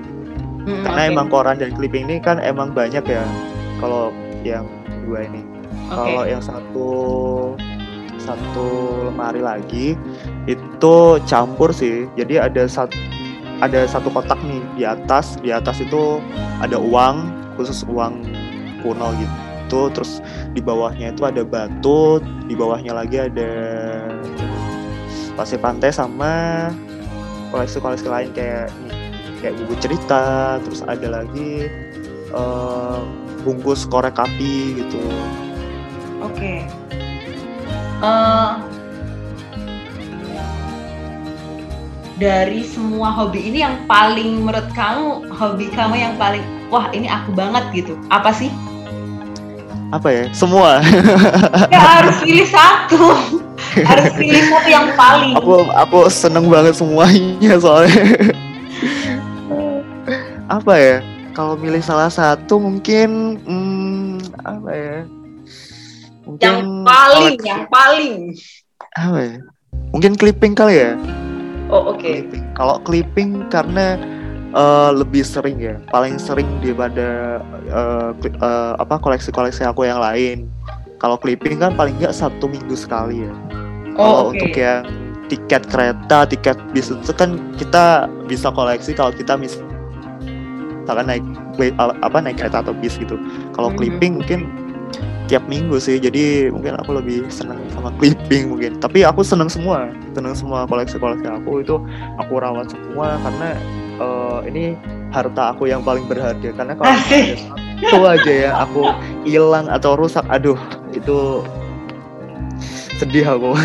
Hmm, 0.67 0.83
karena 0.83 1.01
oke. 1.07 1.11
emang 1.15 1.27
koran 1.31 1.55
dan 1.55 1.71
clipping 1.71 2.11
ini 2.11 2.19
kan 2.19 2.43
emang 2.43 2.75
banyak 2.75 2.99
ya 3.07 3.23
kalau 3.79 4.11
yang 4.43 4.67
dua 5.07 5.23
ini 5.23 5.39
Oke. 5.87 5.95
kalau 5.95 6.23
yang 6.27 6.43
satu 6.43 6.89
satu 8.19 8.67
lemari 9.07 9.39
lagi 9.39 9.95
itu 10.43 10.95
campur 11.23 11.71
sih 11.71 12.03
jadi 12.19 12.51
ada 12.51 12.67
satu 12.67 12.99
ada 13.63 13.87
satu 13.87 14.11
kotak 14.11 14.35
nih 14.43 14.59
di 14.75 14.83
atas 14.83 15.39
di 15.39 15.55
atas 15.55 15.79
itu 15.79 16.19
ada 16.59 16.75
uang 16.75 17.31
khusus 17.55 17.87
uang 17.87 18.27
kuno 18.83 19.15
gitu 19.15 19.87
terus 19.95 20.19
di 20.51 20.59
bawahnya 20.59 21.15
itu 21.15 21.23
ada 21.23 21.47
batu 21.47 22.19
di 22.43 22.59
bawahnya 22.59 22.91
lagi 22.91 23.23
ada 23.23 23.51
pasir 25.39 25.63
pantai 25.63 25.95
sama 25.95 26.67
koleksi-koleksi 27.55 28.11
lain 28.11 28.29
kayak 28.35 28.67
kayak 29.47 29.63
buku 29.63 29.79
cerita 29.79 30.59
terus 30.59 30.83
ada 30.83 31.23
lagi 31.23 31.71
eh, 32.35 32.99
bungkus 33.47 33.87
korek 33.87 34.19
api 34.19 34.83
gitu 34.83 34.99
Oke. 36.17 36.65
Eh, 38.03 38.51
dari 42.17 42.65
semua 42.65 43.13
hobi 43.13 43.47
ini 43.47 43.63
yang 43.63 43.85
paling 43.87 44.43
menurut 44.43 44.67
kamu 44.75 45.29
hobi 45.31 45.71
kamu 45.71 45.95
yang 45.95 46.17
paling 46.19 46.43
wah 46.67 46.89
ini 46.91 47.07
aku 47.07 47.31
banget 47.31 47.63
gitu. 47.71 47.95
Apa 48.11 48.35
sih? 48.35 48.51
apa 49.87 50.11
ya 50.11 50.27
semua 50.35 50.83
Ya 51.73 51.79
harus 51.79 52.19
pilih 52.19 52.43
satu. 52.43 53.15
harus 53.87 54.11
pilih 54.19 54.43
satu 54.51 54.67
yang 54.67 54.91
paling. 54.99 55.31
aku 55.39 55.63
aku 55.71 56.11
seneng 56.11 56.51
banget 56.51 56.75
semuanya 56.75 57.55
soalnya 57.55 58.35
apa 60.47 60.73
ya? 60.79 60.97
Kalau 61.35 61.53
milih 61.53 61.83
salah 61.85 62.09
satu 62.09 62.57
mungkin 62.57 63.37
hmm, 63.45 64.41
apa 64.41 64.71
ya? 64.73 64.97
Mungkin 66.27 66.43
yang 66.43 66.59
paling, 66.83 67.37
yang 67.45 67.63
paling. 67.71 68.33
apa 68.97 69.17
ya? 69.21 69.35
Mungkin 69.93 70.17
clipping 70.17 70.57
kali 70.57 70.81
ya? 70.81 70.97
Oh 71.67 71.93
oke. 71.93 71.99
clipping. 71.99 72.43
Kalau 72.55 72.79
clipping 72.81 73.29
karena 73.51 73.99
eh, 74.55 74.91
lebih 74.95 75.21
sering 75.21 75.59
ya 75.59 75.75
paling 75.91 76.17
sering 76.17 76.47
daripada 76.63 77.39
kli- 78.23 78.39
eh, 78.39 78.73
apa 78.79 78.95
koleksi-koleksi 78.97 79.67
aku 79.67 79.85
yang 79.85 79.99
lain. 80.01 80.47
Kalau 80.97 81.19
clipping 81.21 81.61
kan 81.61 81.77
paling 81.77 81.93
nggak 82.01 82.15
satu 82.15 82.49
minggu 82.49 82.73
sekali 82.73 83.21
ya. 83.27 83.33
Oh 83.93 84.01
kalau 84.01 84.21
oke. 84.25 84.31
untuk 84.33 84.51
yang 84.57 84.81
tiket 85.27 85.63
kereta, 85.67 86.23
tiket 86.25 86.57
bis 86.71 86.89
itu 86.89 87.11
kan 87.13 87.35
kita 87.59 88.07
bisa 88.25 88.47
koleksi 88.49 88.95
kalau 88.95 89.11
kita 89.11 89.35
mis- 89.35 89.59
misalkan 90.87 91.05
naik 91.11 91.23
apa 91.99 92.17
naik 92.23 92.39
kereta 92.39 92.63
atau 92.63 92.71
bis 92.71 92.95
gitu. 92.95 93.19
Kalau 93.51 93.67
Mhm. 93.67 93.75
clipping 93.75 94.13
mungkin 94.23 94.39
tiap 95.27 95.43
minggu 95.45 95.75
sih. 95.75 95.99
Jadi 95.99 96.47
mungkin 96.47 96.79
aku 96.79 96.95
lebih 96.95 97.27
senang 97.27 97.59
sama 97.75 97.91
clipping 97.99 98.55
mungkin. 98.55 98.79
Tapi 98.79 99.03
aku 99.03 99.19
senang 99.19 99.51
semua, 99.51 99.91
senang 100.15 100.31
semua 100.31 100.63
koleksi-koleksi 100.63 101.27
aku 101.27 101.59
itu 101.59 101.75
aku 102.15 102.39
rawat 102.39 102.71
semua 102.71 103.19
karena 103.19 103.49
eh, 103.99 104.39
ini 104.47 104.63
harta 105.11 105.51
aku 105.51 105.67
yang 105.67 105.83
paling 105.83 106.07
berharga 106.07 106.55
karena 106.55 106.71
kalau 106.71 106.95
satu 107.83 107.97
aja 108.07 108.31
ya 108.31 108.51
aku 108.63 108.87
hilang 109.27 109.67
atau 109.67 109.99
rusak, 109.99 110.23
aduh 110.31 110.55
itu 110.95 111.43
sedih 112.95 113.27
aku. 113.27 113.51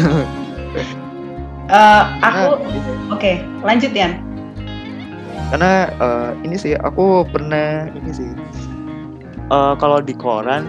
Eh, 1.72 2.04
aku 2.20 2.58
Karena- 2.58 3.08
oke 3.08 3.32
lanjut 3.64 3.92
Yan. 3.96 4.12
Karena 5.50 5.72
eh, 5.90 6.30
ini 6.44 6.56
sih 6.60 6.72
aku 6.78 7.26
pernah 7.26 7.88
ini 7.90 8.10
sih. 8.12 8.30
Eh, 9.50 9.74
kalau 9.76 9.98
di 9.98 10.14
koran 10.14 10.68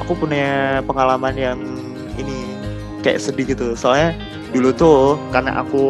aku 0.00 0.16
punya 0.16 0.80
pengalaman 0.86 1.34
yang 1.36 1.58
ini 2.16 2.56
kayak 3.04 3.20
sedih 3.20 3.52
gitu. 3.52 3.76
Soalnya 3.76 4.16
dulu 4.54 4.70
tuh 4.72 5.20
karena 5.34 5.60
aku 5.60 5.86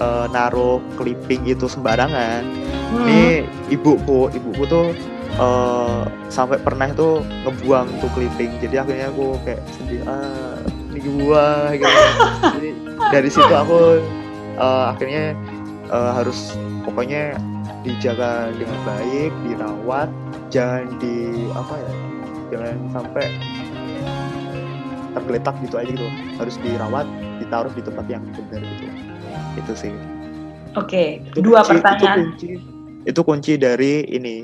eh, 0.00 0.26
naruh 0.32 0.80
clipping 0.96 1.44
itu 1.50 1.68
sembarangan 1.68 2.62
Hmm. 2.92 3.08
ini 3.08 3.40
ibuku 3.72 4.28
ibuku 4.36 4.68
tuh 4.68 4.92
eh, 5.40 6.02
sampai 6.28 6.60
pernah 6.60 6.92
itu 6.92 7.24
ngebuang 7.48 7.88
tuh 8.04 8.10
clipping. 8.12 8.52
Jadi 8.60 8.76
akhirnya 8.76 9.08
aku 9.08 9.40
kayak 9.48 9.64
sedih 9.72 10.04
ah 10.04 10.60
dibuang 10.92 11.72
gitu. 11.72 11.88
Jadi 12.60 12.70
dari 13.08 13.28
situ 13.32 13.48
aku 13.48 13.96
eh, 14.60 14.84
akhirnya 14.92 15.32
eh, 15.92 16.12
harus 16.16 16.56
pokoknya 16.88 17.36
dijaga 17.84 18.50
dengan 18.56 18.78
baik 18.88 19.32
dirawat 19.44 20.08
jangan 20.48 20.86
di 21.02 21.46
apa 21.52 21.74
ya 21.78 21.92
jangan 22.52 22.76
sampai 22.92 23.26
tergeletak 25.12 25.54
gitu 25.60 25.76
aja 25.76 25.90
gitu. 25.92 26.08
Harus 26.40 26.56
dirawat 26.64 27.06
ditaruh 27.38 27.72
di 27.76 27.82
tempat 27.84 28.04
yang 28.08 28.24
benar 28.32 28.60
gitu. 28.64 28.86
Itu 29.60 29.72
sih. 29.76 29.92
Oke, 30.72 31.20
itu 31.20 31.44
dua 31.44 31.60
kunci- 31.60 31.84
pertanyaan. 31.84 32.00
Itu 32.00 32.24
kunci, 32.24 32.48
itu 33.04 33.20
kunci 33.20 33.52
dari 33.60 33.92
ini. 34.08 34.36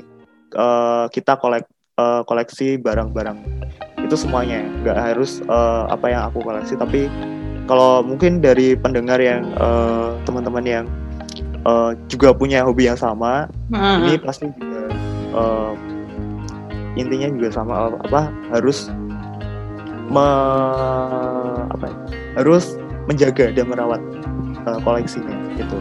Eh, 0.49 1.05
kita 1.09 1.37
kolek 1.41 1.65
eh, 1.97 2.21
koleksi 2.25 2.77
barang-barang. 2.77 3.37
Itu 4.05 4.15
semuanya. 4.17 4.61
Nggak 4.85 4.97
harus 4.97 5.41
eh, 5.41 5.83
apa 5.89 6.05
yang 6.09 6.29
aku 6.29 6.45
koleksi. 6.45 6.77
Tapi 6.77 7.09
kalau 7.69 8.01
mungkin 8.01 8.41
dari 8.41 8.73
pendengar 8.73 9.21
yang 9.21 9.45
teman-teman 10.25 10.65
yang 10.65 10.85
eh, 11.65 11.91
juga 12.07 12.31
punya 12.31 12.63
hobi 12.63 12.87
yang 12.87 12.99
sama 12.99 13.47
Hmm. 13.69 14.05
ini 14.05 14.17
pasti 14.21 14.49
juga 14.55 14.89
eh, 15.35 15.71
intinya 16.97 17.27
juga 17.31 17.49
sama 17.53 17.95
apa 18.09 18.33
harus 18.51 18.89
me, 20.09 20.27
apa 21.69 21.85
ya, 21.85 21.95
harus 22.41 22.75
menjaga 23.05 23.53
dan 23.53 23.69
merawat 23.69 24.01
eh, 24.65 24.79
koleksinya 24.81 25.35
gitu. 25.55 25.77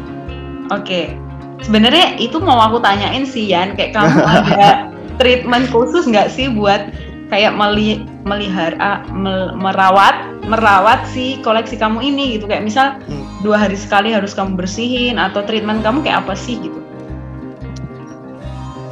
Oke, 0.69 1.17
sebenarnya 1.65 2.21
itu 2.21 2.37
mau 2.37 2.61
aku 2.61 2.79
tanyain 2.85 3.25
sih 3.25 3.49
Yan, 3.49 3.73
kayak 3.73 3.97
kamu 3.97 4.21
ada 4.21 4.93
treatment 5.21 5.67
khusus 5.73 6.05
nggak 6.05 6.29
sih 6.29 6.53
buat 6.53 6.93
kayak 7.29 7.53
meli 7.53 8.05
melihara 8.25 9.05
mel- 9.13 9.53
merawat 9.55 10.17
merawat 10.49 11.05
si 11.09 11.37
koleksi 11.45 11.77
kamu 11.77 12.01
ini 12.01 12.41
gitu 12.41 12.49
kayak 12.49 12.65
misal 12.65 12.97
Hmm. 13.05 13.25
dua 13.45 13.61
hari 13.61 13.77
sekali 13.77 14.11
harus 14.11 14.33
kamu 14.33 14.57
bersihin 14.57 15.21
atau 15.21 15.45
treatment 15.45 15.85
kamu 15.85 16.01
kayak 16.01 16.25
apa 16.25 16.33
sih 16.35 16.57
gitu? 16.59 16.81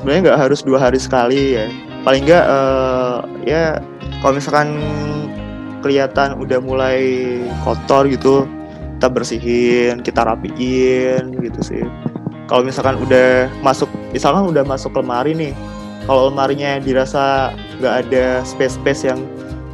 sebenarnya 0.00 0.20
nggak 0.30 0.40
harus 0.46 0.60
dua 0.62 0.78
hari 0.78 1.00
sekali 1.02 1.58
ya 1.58 1.66
paling 2.06 2.22
nggak 2.22 2.44
eh, 2.46 3.16
ya 3.42 3.62
kalau 4.22 4.38
misalkan 4.38 4.78
kelihatan 5.82 6.38
udah 6.38 6.58
mulai 6.62 7.02
kotor 7.66 8.06
gitu 8.06 8.46
kita 8.96 9.08
bersihin 9.10 9.94
kita 10.00 10.22
rapiin 10.22 11.34
gitu 11.42 11.60
sih 11.60 11.82
kalau 12.46 12.62
misalkan 12.62 12.94
udah 13.02 13.50
masuk 13.60 13.90
misalkan 14.14 14.46
udah 14.46 14.62
masuk 14.62 14.94
lemari 14.94 15.34
nih 15.34 15.52
kalau 16.06 16.30
lemarinya 16.30 16.78
dirasa 16.78 17.50
nggak 17.80 17.94
ada 18.06 18.40
space-space 18.42 19.08
yang 19.08 19.20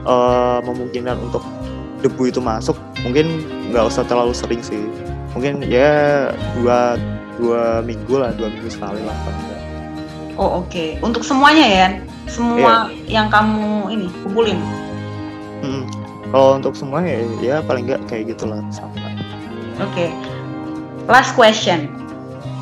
uh, 0.06 0.58
memungkinkan 0.62 1.18
untuk 1.22 1.42
debu 2.02 2.28
itu 2.34 2.42
masuk 2.42 2.74
mungkin 3.06 3.46
nggak 3.70 3.86
usah 3.86 4.02
terlalu 4.06 4.34
sering 4.34 4.62
sih 4.62 4.82
mungkin 5.32 5.62
ya 5.64 6.30
dua 6.58 6.98
dua 7.38 7.80
minggu 7.80 8.14
lah 8.18 8.34
dua 8.34 8.50
minggu 8.50 8.68
sekali 8.68 9.00
lah 9.06 9.16
oh 10.36 10.62
oke 10.62 10.68
okay. 10.68 10.98
untuk 11.00 11.22
semuanya 11.22 11.66
ya 11.66 11.88
semua 12.26 12.90
yeah. 13.06 13.22
yang 13.22 13.26
kamu 13.30 13.90
ini 13.94 14.06
kumpulin 14.26 14.58
hmm. 15.62 15.84
kalau 16.34 16.58
untuk 16.58 16.74
semua 16.74 17.00
ya, 17.06 17.22
ya 17.40 17.56
paling 17.64 17.86
nggak 17.86 18.02
kayak 18.10 18.34
gitulah 18.34 18.58
sama 18.74 18.92
oke 19.78 19.88
okay. 19.94 20.10
last 21.06 21.32
question 21.38 21.86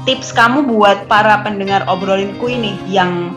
tips 0.09 0.33
kamu 0.33 0.64
buat 0.64 1.09
para 1.09 1.44
pendengar 1.44 1.85
obrolinku 1.88 2.48
ini 2.48 2.76
yang 2.88 3.37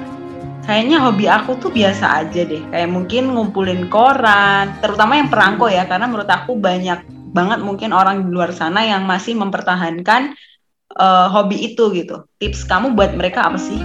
kayaknya 0.63 0.97
hobi 1.03 1.25
aku 1.27 1.59
tuh 1.59 1.71
biasa 1.71 2.23
aja 2.23 2.41
deh. 2.47 2.63
Kayak 2.71 2.89
mungkin 2.91 3.35
ngumpulin 3.35 3.91
koran 3.91 4.75
terutama 4.79 5.19
yang 5.19 5.29
perangko 5.29 5.67
ya. 5.67 5.83
Karena 5.87 6.07
menurut 6.07 6.29
aku 6.31 6.55
banyak 6.57 7.03
banget 7.33 7.59
mungkin 7.61 7.91
orang 7.91 8.25
di 8.25 8.29
luar 8.31 8.55
sana 8.55 8.85
yang 8.85 9.03
masih 9.03 9.35
mempertahankan 9.35 10.33
uh, 10.97 11.27
hobi 11.29 11.73
itu 11.73 11.91
gitu. 11.93 12.23
Tips 12.39 12.63
kamu 12.63 12.95
buat 12.95 13.13
mereka 13.13 13.47
apa 13.47 13.59
sih? 13.59 13.79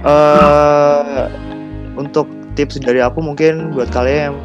Uh, 0.00 1.28
untuk 1.96 2.24
tips 2.56 2.80
dari 2.80 3.04
aku 3.04 3.20
mungkin 3.20 3.76
buat 3.76 3.92
kalian 3.92 4.32
yang 4.32 4.36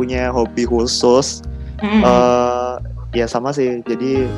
punya 0.00 0.32
hobi 0.32 0.64
khusus 0.64 1.44
mm-hmm. 1.80 2.02
uh, 2.04 2.80
ya 3.16 3.24
sama 3.24 3.52
sih. 3.52 3.80
Jadi 3.84 4.28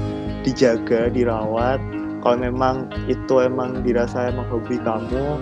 dijaga 0.47 1.11
dirawat. 1.11 1.83
Kalau 2.19 2.35
memang 2.35 2.91
itu 3.07 3.39
emang 3.39 3.87
dirasa 3.87 4.35
emang 4.35 4.51
hobi 4.51 4.83
kamu 4.83 5.39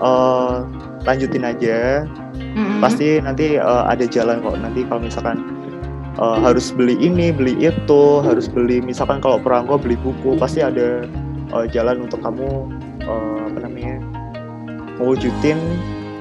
uh, 0.00 0.64
lanjutin 1.04 1.44
aja. 1.44 2.08
Mm-hmm. 2.34 2.82
pasti 2.82 3.22
nanti 3.22 3.58
uh, 3.58 3.86
ada 3.86 4.06
jalan 4.06 4.42
kok. 4.42 4.58
Nanti 4.58 4.82
kalau 4.86 5.02
misalkan 5.06 5.42
uh, 6.18 6.38
harus 6.38 6.70
beli 6.74 6.98
ini 6.98 7.30
beli 7.34 7.54
itu 7.58 8.02
harus 8.22 8.46
beli 8.46 8.82
misalkan 8.82 9.18
kalau 9.18 9.38
perangko 9.38 9.78
beli 9.78 9.98
buku 9.98 10.38
pasti 10.38 10.62
ada 10.62 11.06
uh, 11.54 11.66
jalan 11.70 12.06
untuk 12.06 12.22
kamu 12.22 12.70
uh, 13.06 13.38
apa 13.50 13.58
namanya 13.66 14.02
mewujudin 14.98 15.58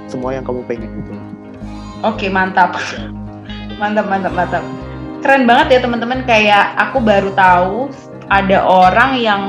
semua 0.09 0.33
yang 0.37 0.45
kamu 0.45 0.61
pengen 0.65 0.89
gitu. 1.01 1.13
Oke 2.05 2.27
mantap. 2.29 2.75
Mantap 3.81 4.05
mantap 4.05 4.33
mantap. 4.37 4.63
Keren 5.25 5.49
banget 5.49 5.67
ya 5.75 5.79
teman-teman. 5.81 6.21
Kayak 6.29 6.77
aku 6.77 7.01
baru 7.01 7.33
tahu 7.33 7.89
ada 8.29 8.61
orang 8.63 9.17
yang 9.17 9.41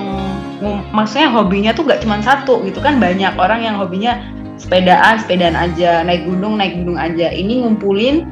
maksudnya 0.92 1.29
hobinya 1.31 1.70
tuh 1.77 1.85
gak 1.88 2.00
cuma 2.05 2.20
satu 2.24 2.64
gitu 2.64 2.81
kan 2.81 2.96
banyak 2.98 3.33
orang 3.37 3.61
yang 3.64 3.77
hobinya 3.77 4.20
sepedaan 4.57 5.20
sepedaan 5.20 5.59
aja 5.59 6.07
naik 6.07 6.24
gunung 6.24 6.57
naik 6.57 6.79
gunung 6.79 6.98
aja. 6.98 7.31
Ini 7.31 7.64
ngumpulin 7.64 8.24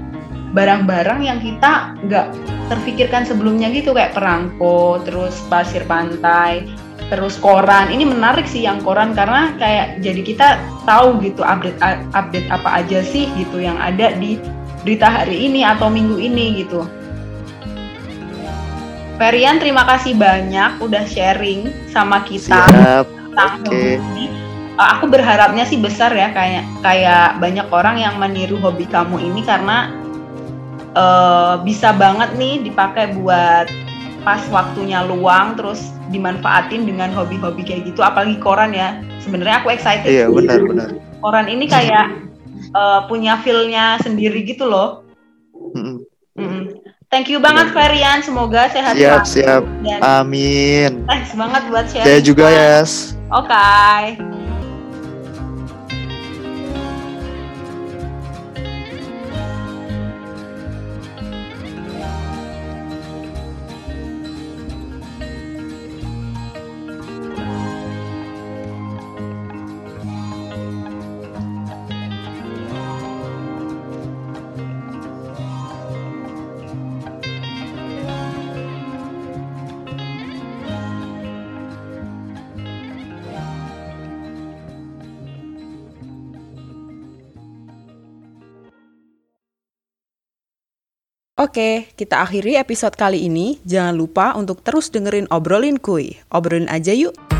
barang-barang 0.53 1.21
yang 1.25 1.41
kita 1.41 1.97
nggak 2.05 2.27
terfikirkan 2.69 3.25
sebelumnya 3.25 3.73
gitu 3.73 3.97
kayak 3.97 4.13
perangko 4.13 5.01
terus 5.05 5.37
pasir 5.49 5.85
pantai 5.89 6.65
terus 7.11 7.37
koran. 7.37 7.93
Ini 7.93 8.09
menarik 8.09 8.49
sih 8.49 8.65
yang 8.65 8.81
koran 8.81 9.13
karena 9.13 9.53
kayak 9.61 10.01
jadi 10.01 10.23
kita 10.25 10.49
tahu 10.89 11.21
gitu 11.21 11.45
update 11.45 11.77
update 12.17 12.49
apa 12.49 12.85
aja 12.85 13.05
sih 13.05 13.29
gitu 13.37 13.61
yang 13.61 13.77
ada 13.77 14.15
di 14.17 14.41
berita 14.83 15.07
hari 15.07 15.47
ini 15.47 15.63
atau 15.63 15.93
minggu 15.93 16.19
ini 16.19 16.65
gitu 16.65 16.87
Ferian 19.21 19.61
terima 19.61 19.85
kasih 19.85 20.17
banyak 20.17 20.81
udah 20.81 21.05
sharing 21.05 21.69
sama 21.93 22.25
kita 22.25 22.65
Siap. 22.65 23.07
tentang 23.07 23.53
okay. 23.65 24.01
hobi 24.01 24.25
uh, 24.81 24.89
aku 24.99 25.05
berharapnya 25.09 25.65
sih 25.69 25.79
besar 25.79 26.13
ya 26.13 26.33
kayak 26.33 26.65
kayak 26.81 27.39
banyak 27.39 27.67
orang 27.71 27.97
yang 28.01 28.17
meniru 28.17 28.57
hobi 28.59 28.89
kamu 28.89 29.21
ini 29.21 29.45
karena 29.45 29.93
uh, 30.97 31.61
bisa 31.61 31.93
banget 31.93 32.35
nih 32.41 32.65
dipakai 32.65 33.13
buat 33.21 33.69
pas 34.23 34.43
waktunya 34.55 35.03
luang 35.03 35.59
terus 35.59 35.91
dimanfaatin 36.15 36.87
dengan 36.87 37.11
hobi-hobi 37.11 37.67
kayak 37.67 37.91
gitu 37.91 38.07
apalagi 38.07 38.39
koran 38.39 38.71
ya 38.71 39.03
sebenarnya 39.19 39.65
aku 39.65 39.75
excited 39.75 40.07
iya 40.07 40.31
benar 40.31 40.63
benar 40.63 40.89
koran 41.19 41.51
ini 41.51 41.67
kayak 41.67 42.23
uh, 42.75 43.07
punya 43.07 43.39
feelnya 43.41 43.99
sendiri 44.03 44.43
gitu 44.47 44.67
loh. 44.67 45.03
Thank 47.13 47.29
you 47.29 47.45
banget 47.45 47.77
Ferian, 47.77 48.25
semoga 48.25 48.73
sehat 48.73 48.97
siap, 48.97 49.29
selalu. 49.29 49.29
Siap, 49.29 49.65
siap. 49.85 50.01
Amin. 50.01 51.05
Eh, 51.13 51.21
semangat 51.29 51.69
buat 51.69 51.85
sharing. 51.93 52.09
Saya 52.09 52.21
juga, 52.25 52.49
Yes. 52.49 53.13
Oke. 53.29 53.53
Okay. 53.53 54.42
Oke, 91.43 91.91
kita 91.99 92.23
akhiri 92.23 92.55
episode 92.55 92.95
kali 92.95 93.27
ini. 93.27 93.59
Jangan 93.67 93.99
lupa 93.99 94.31
untuk 94.39 94.63
terus 94.63 94.95
dengerin 94.95 95.27
obrolin 95.27 95.75
kuy. 95.75 96.15
Obrolin 96.31 96.71
aja 96.71 96.95
yuk. 96.95 97.32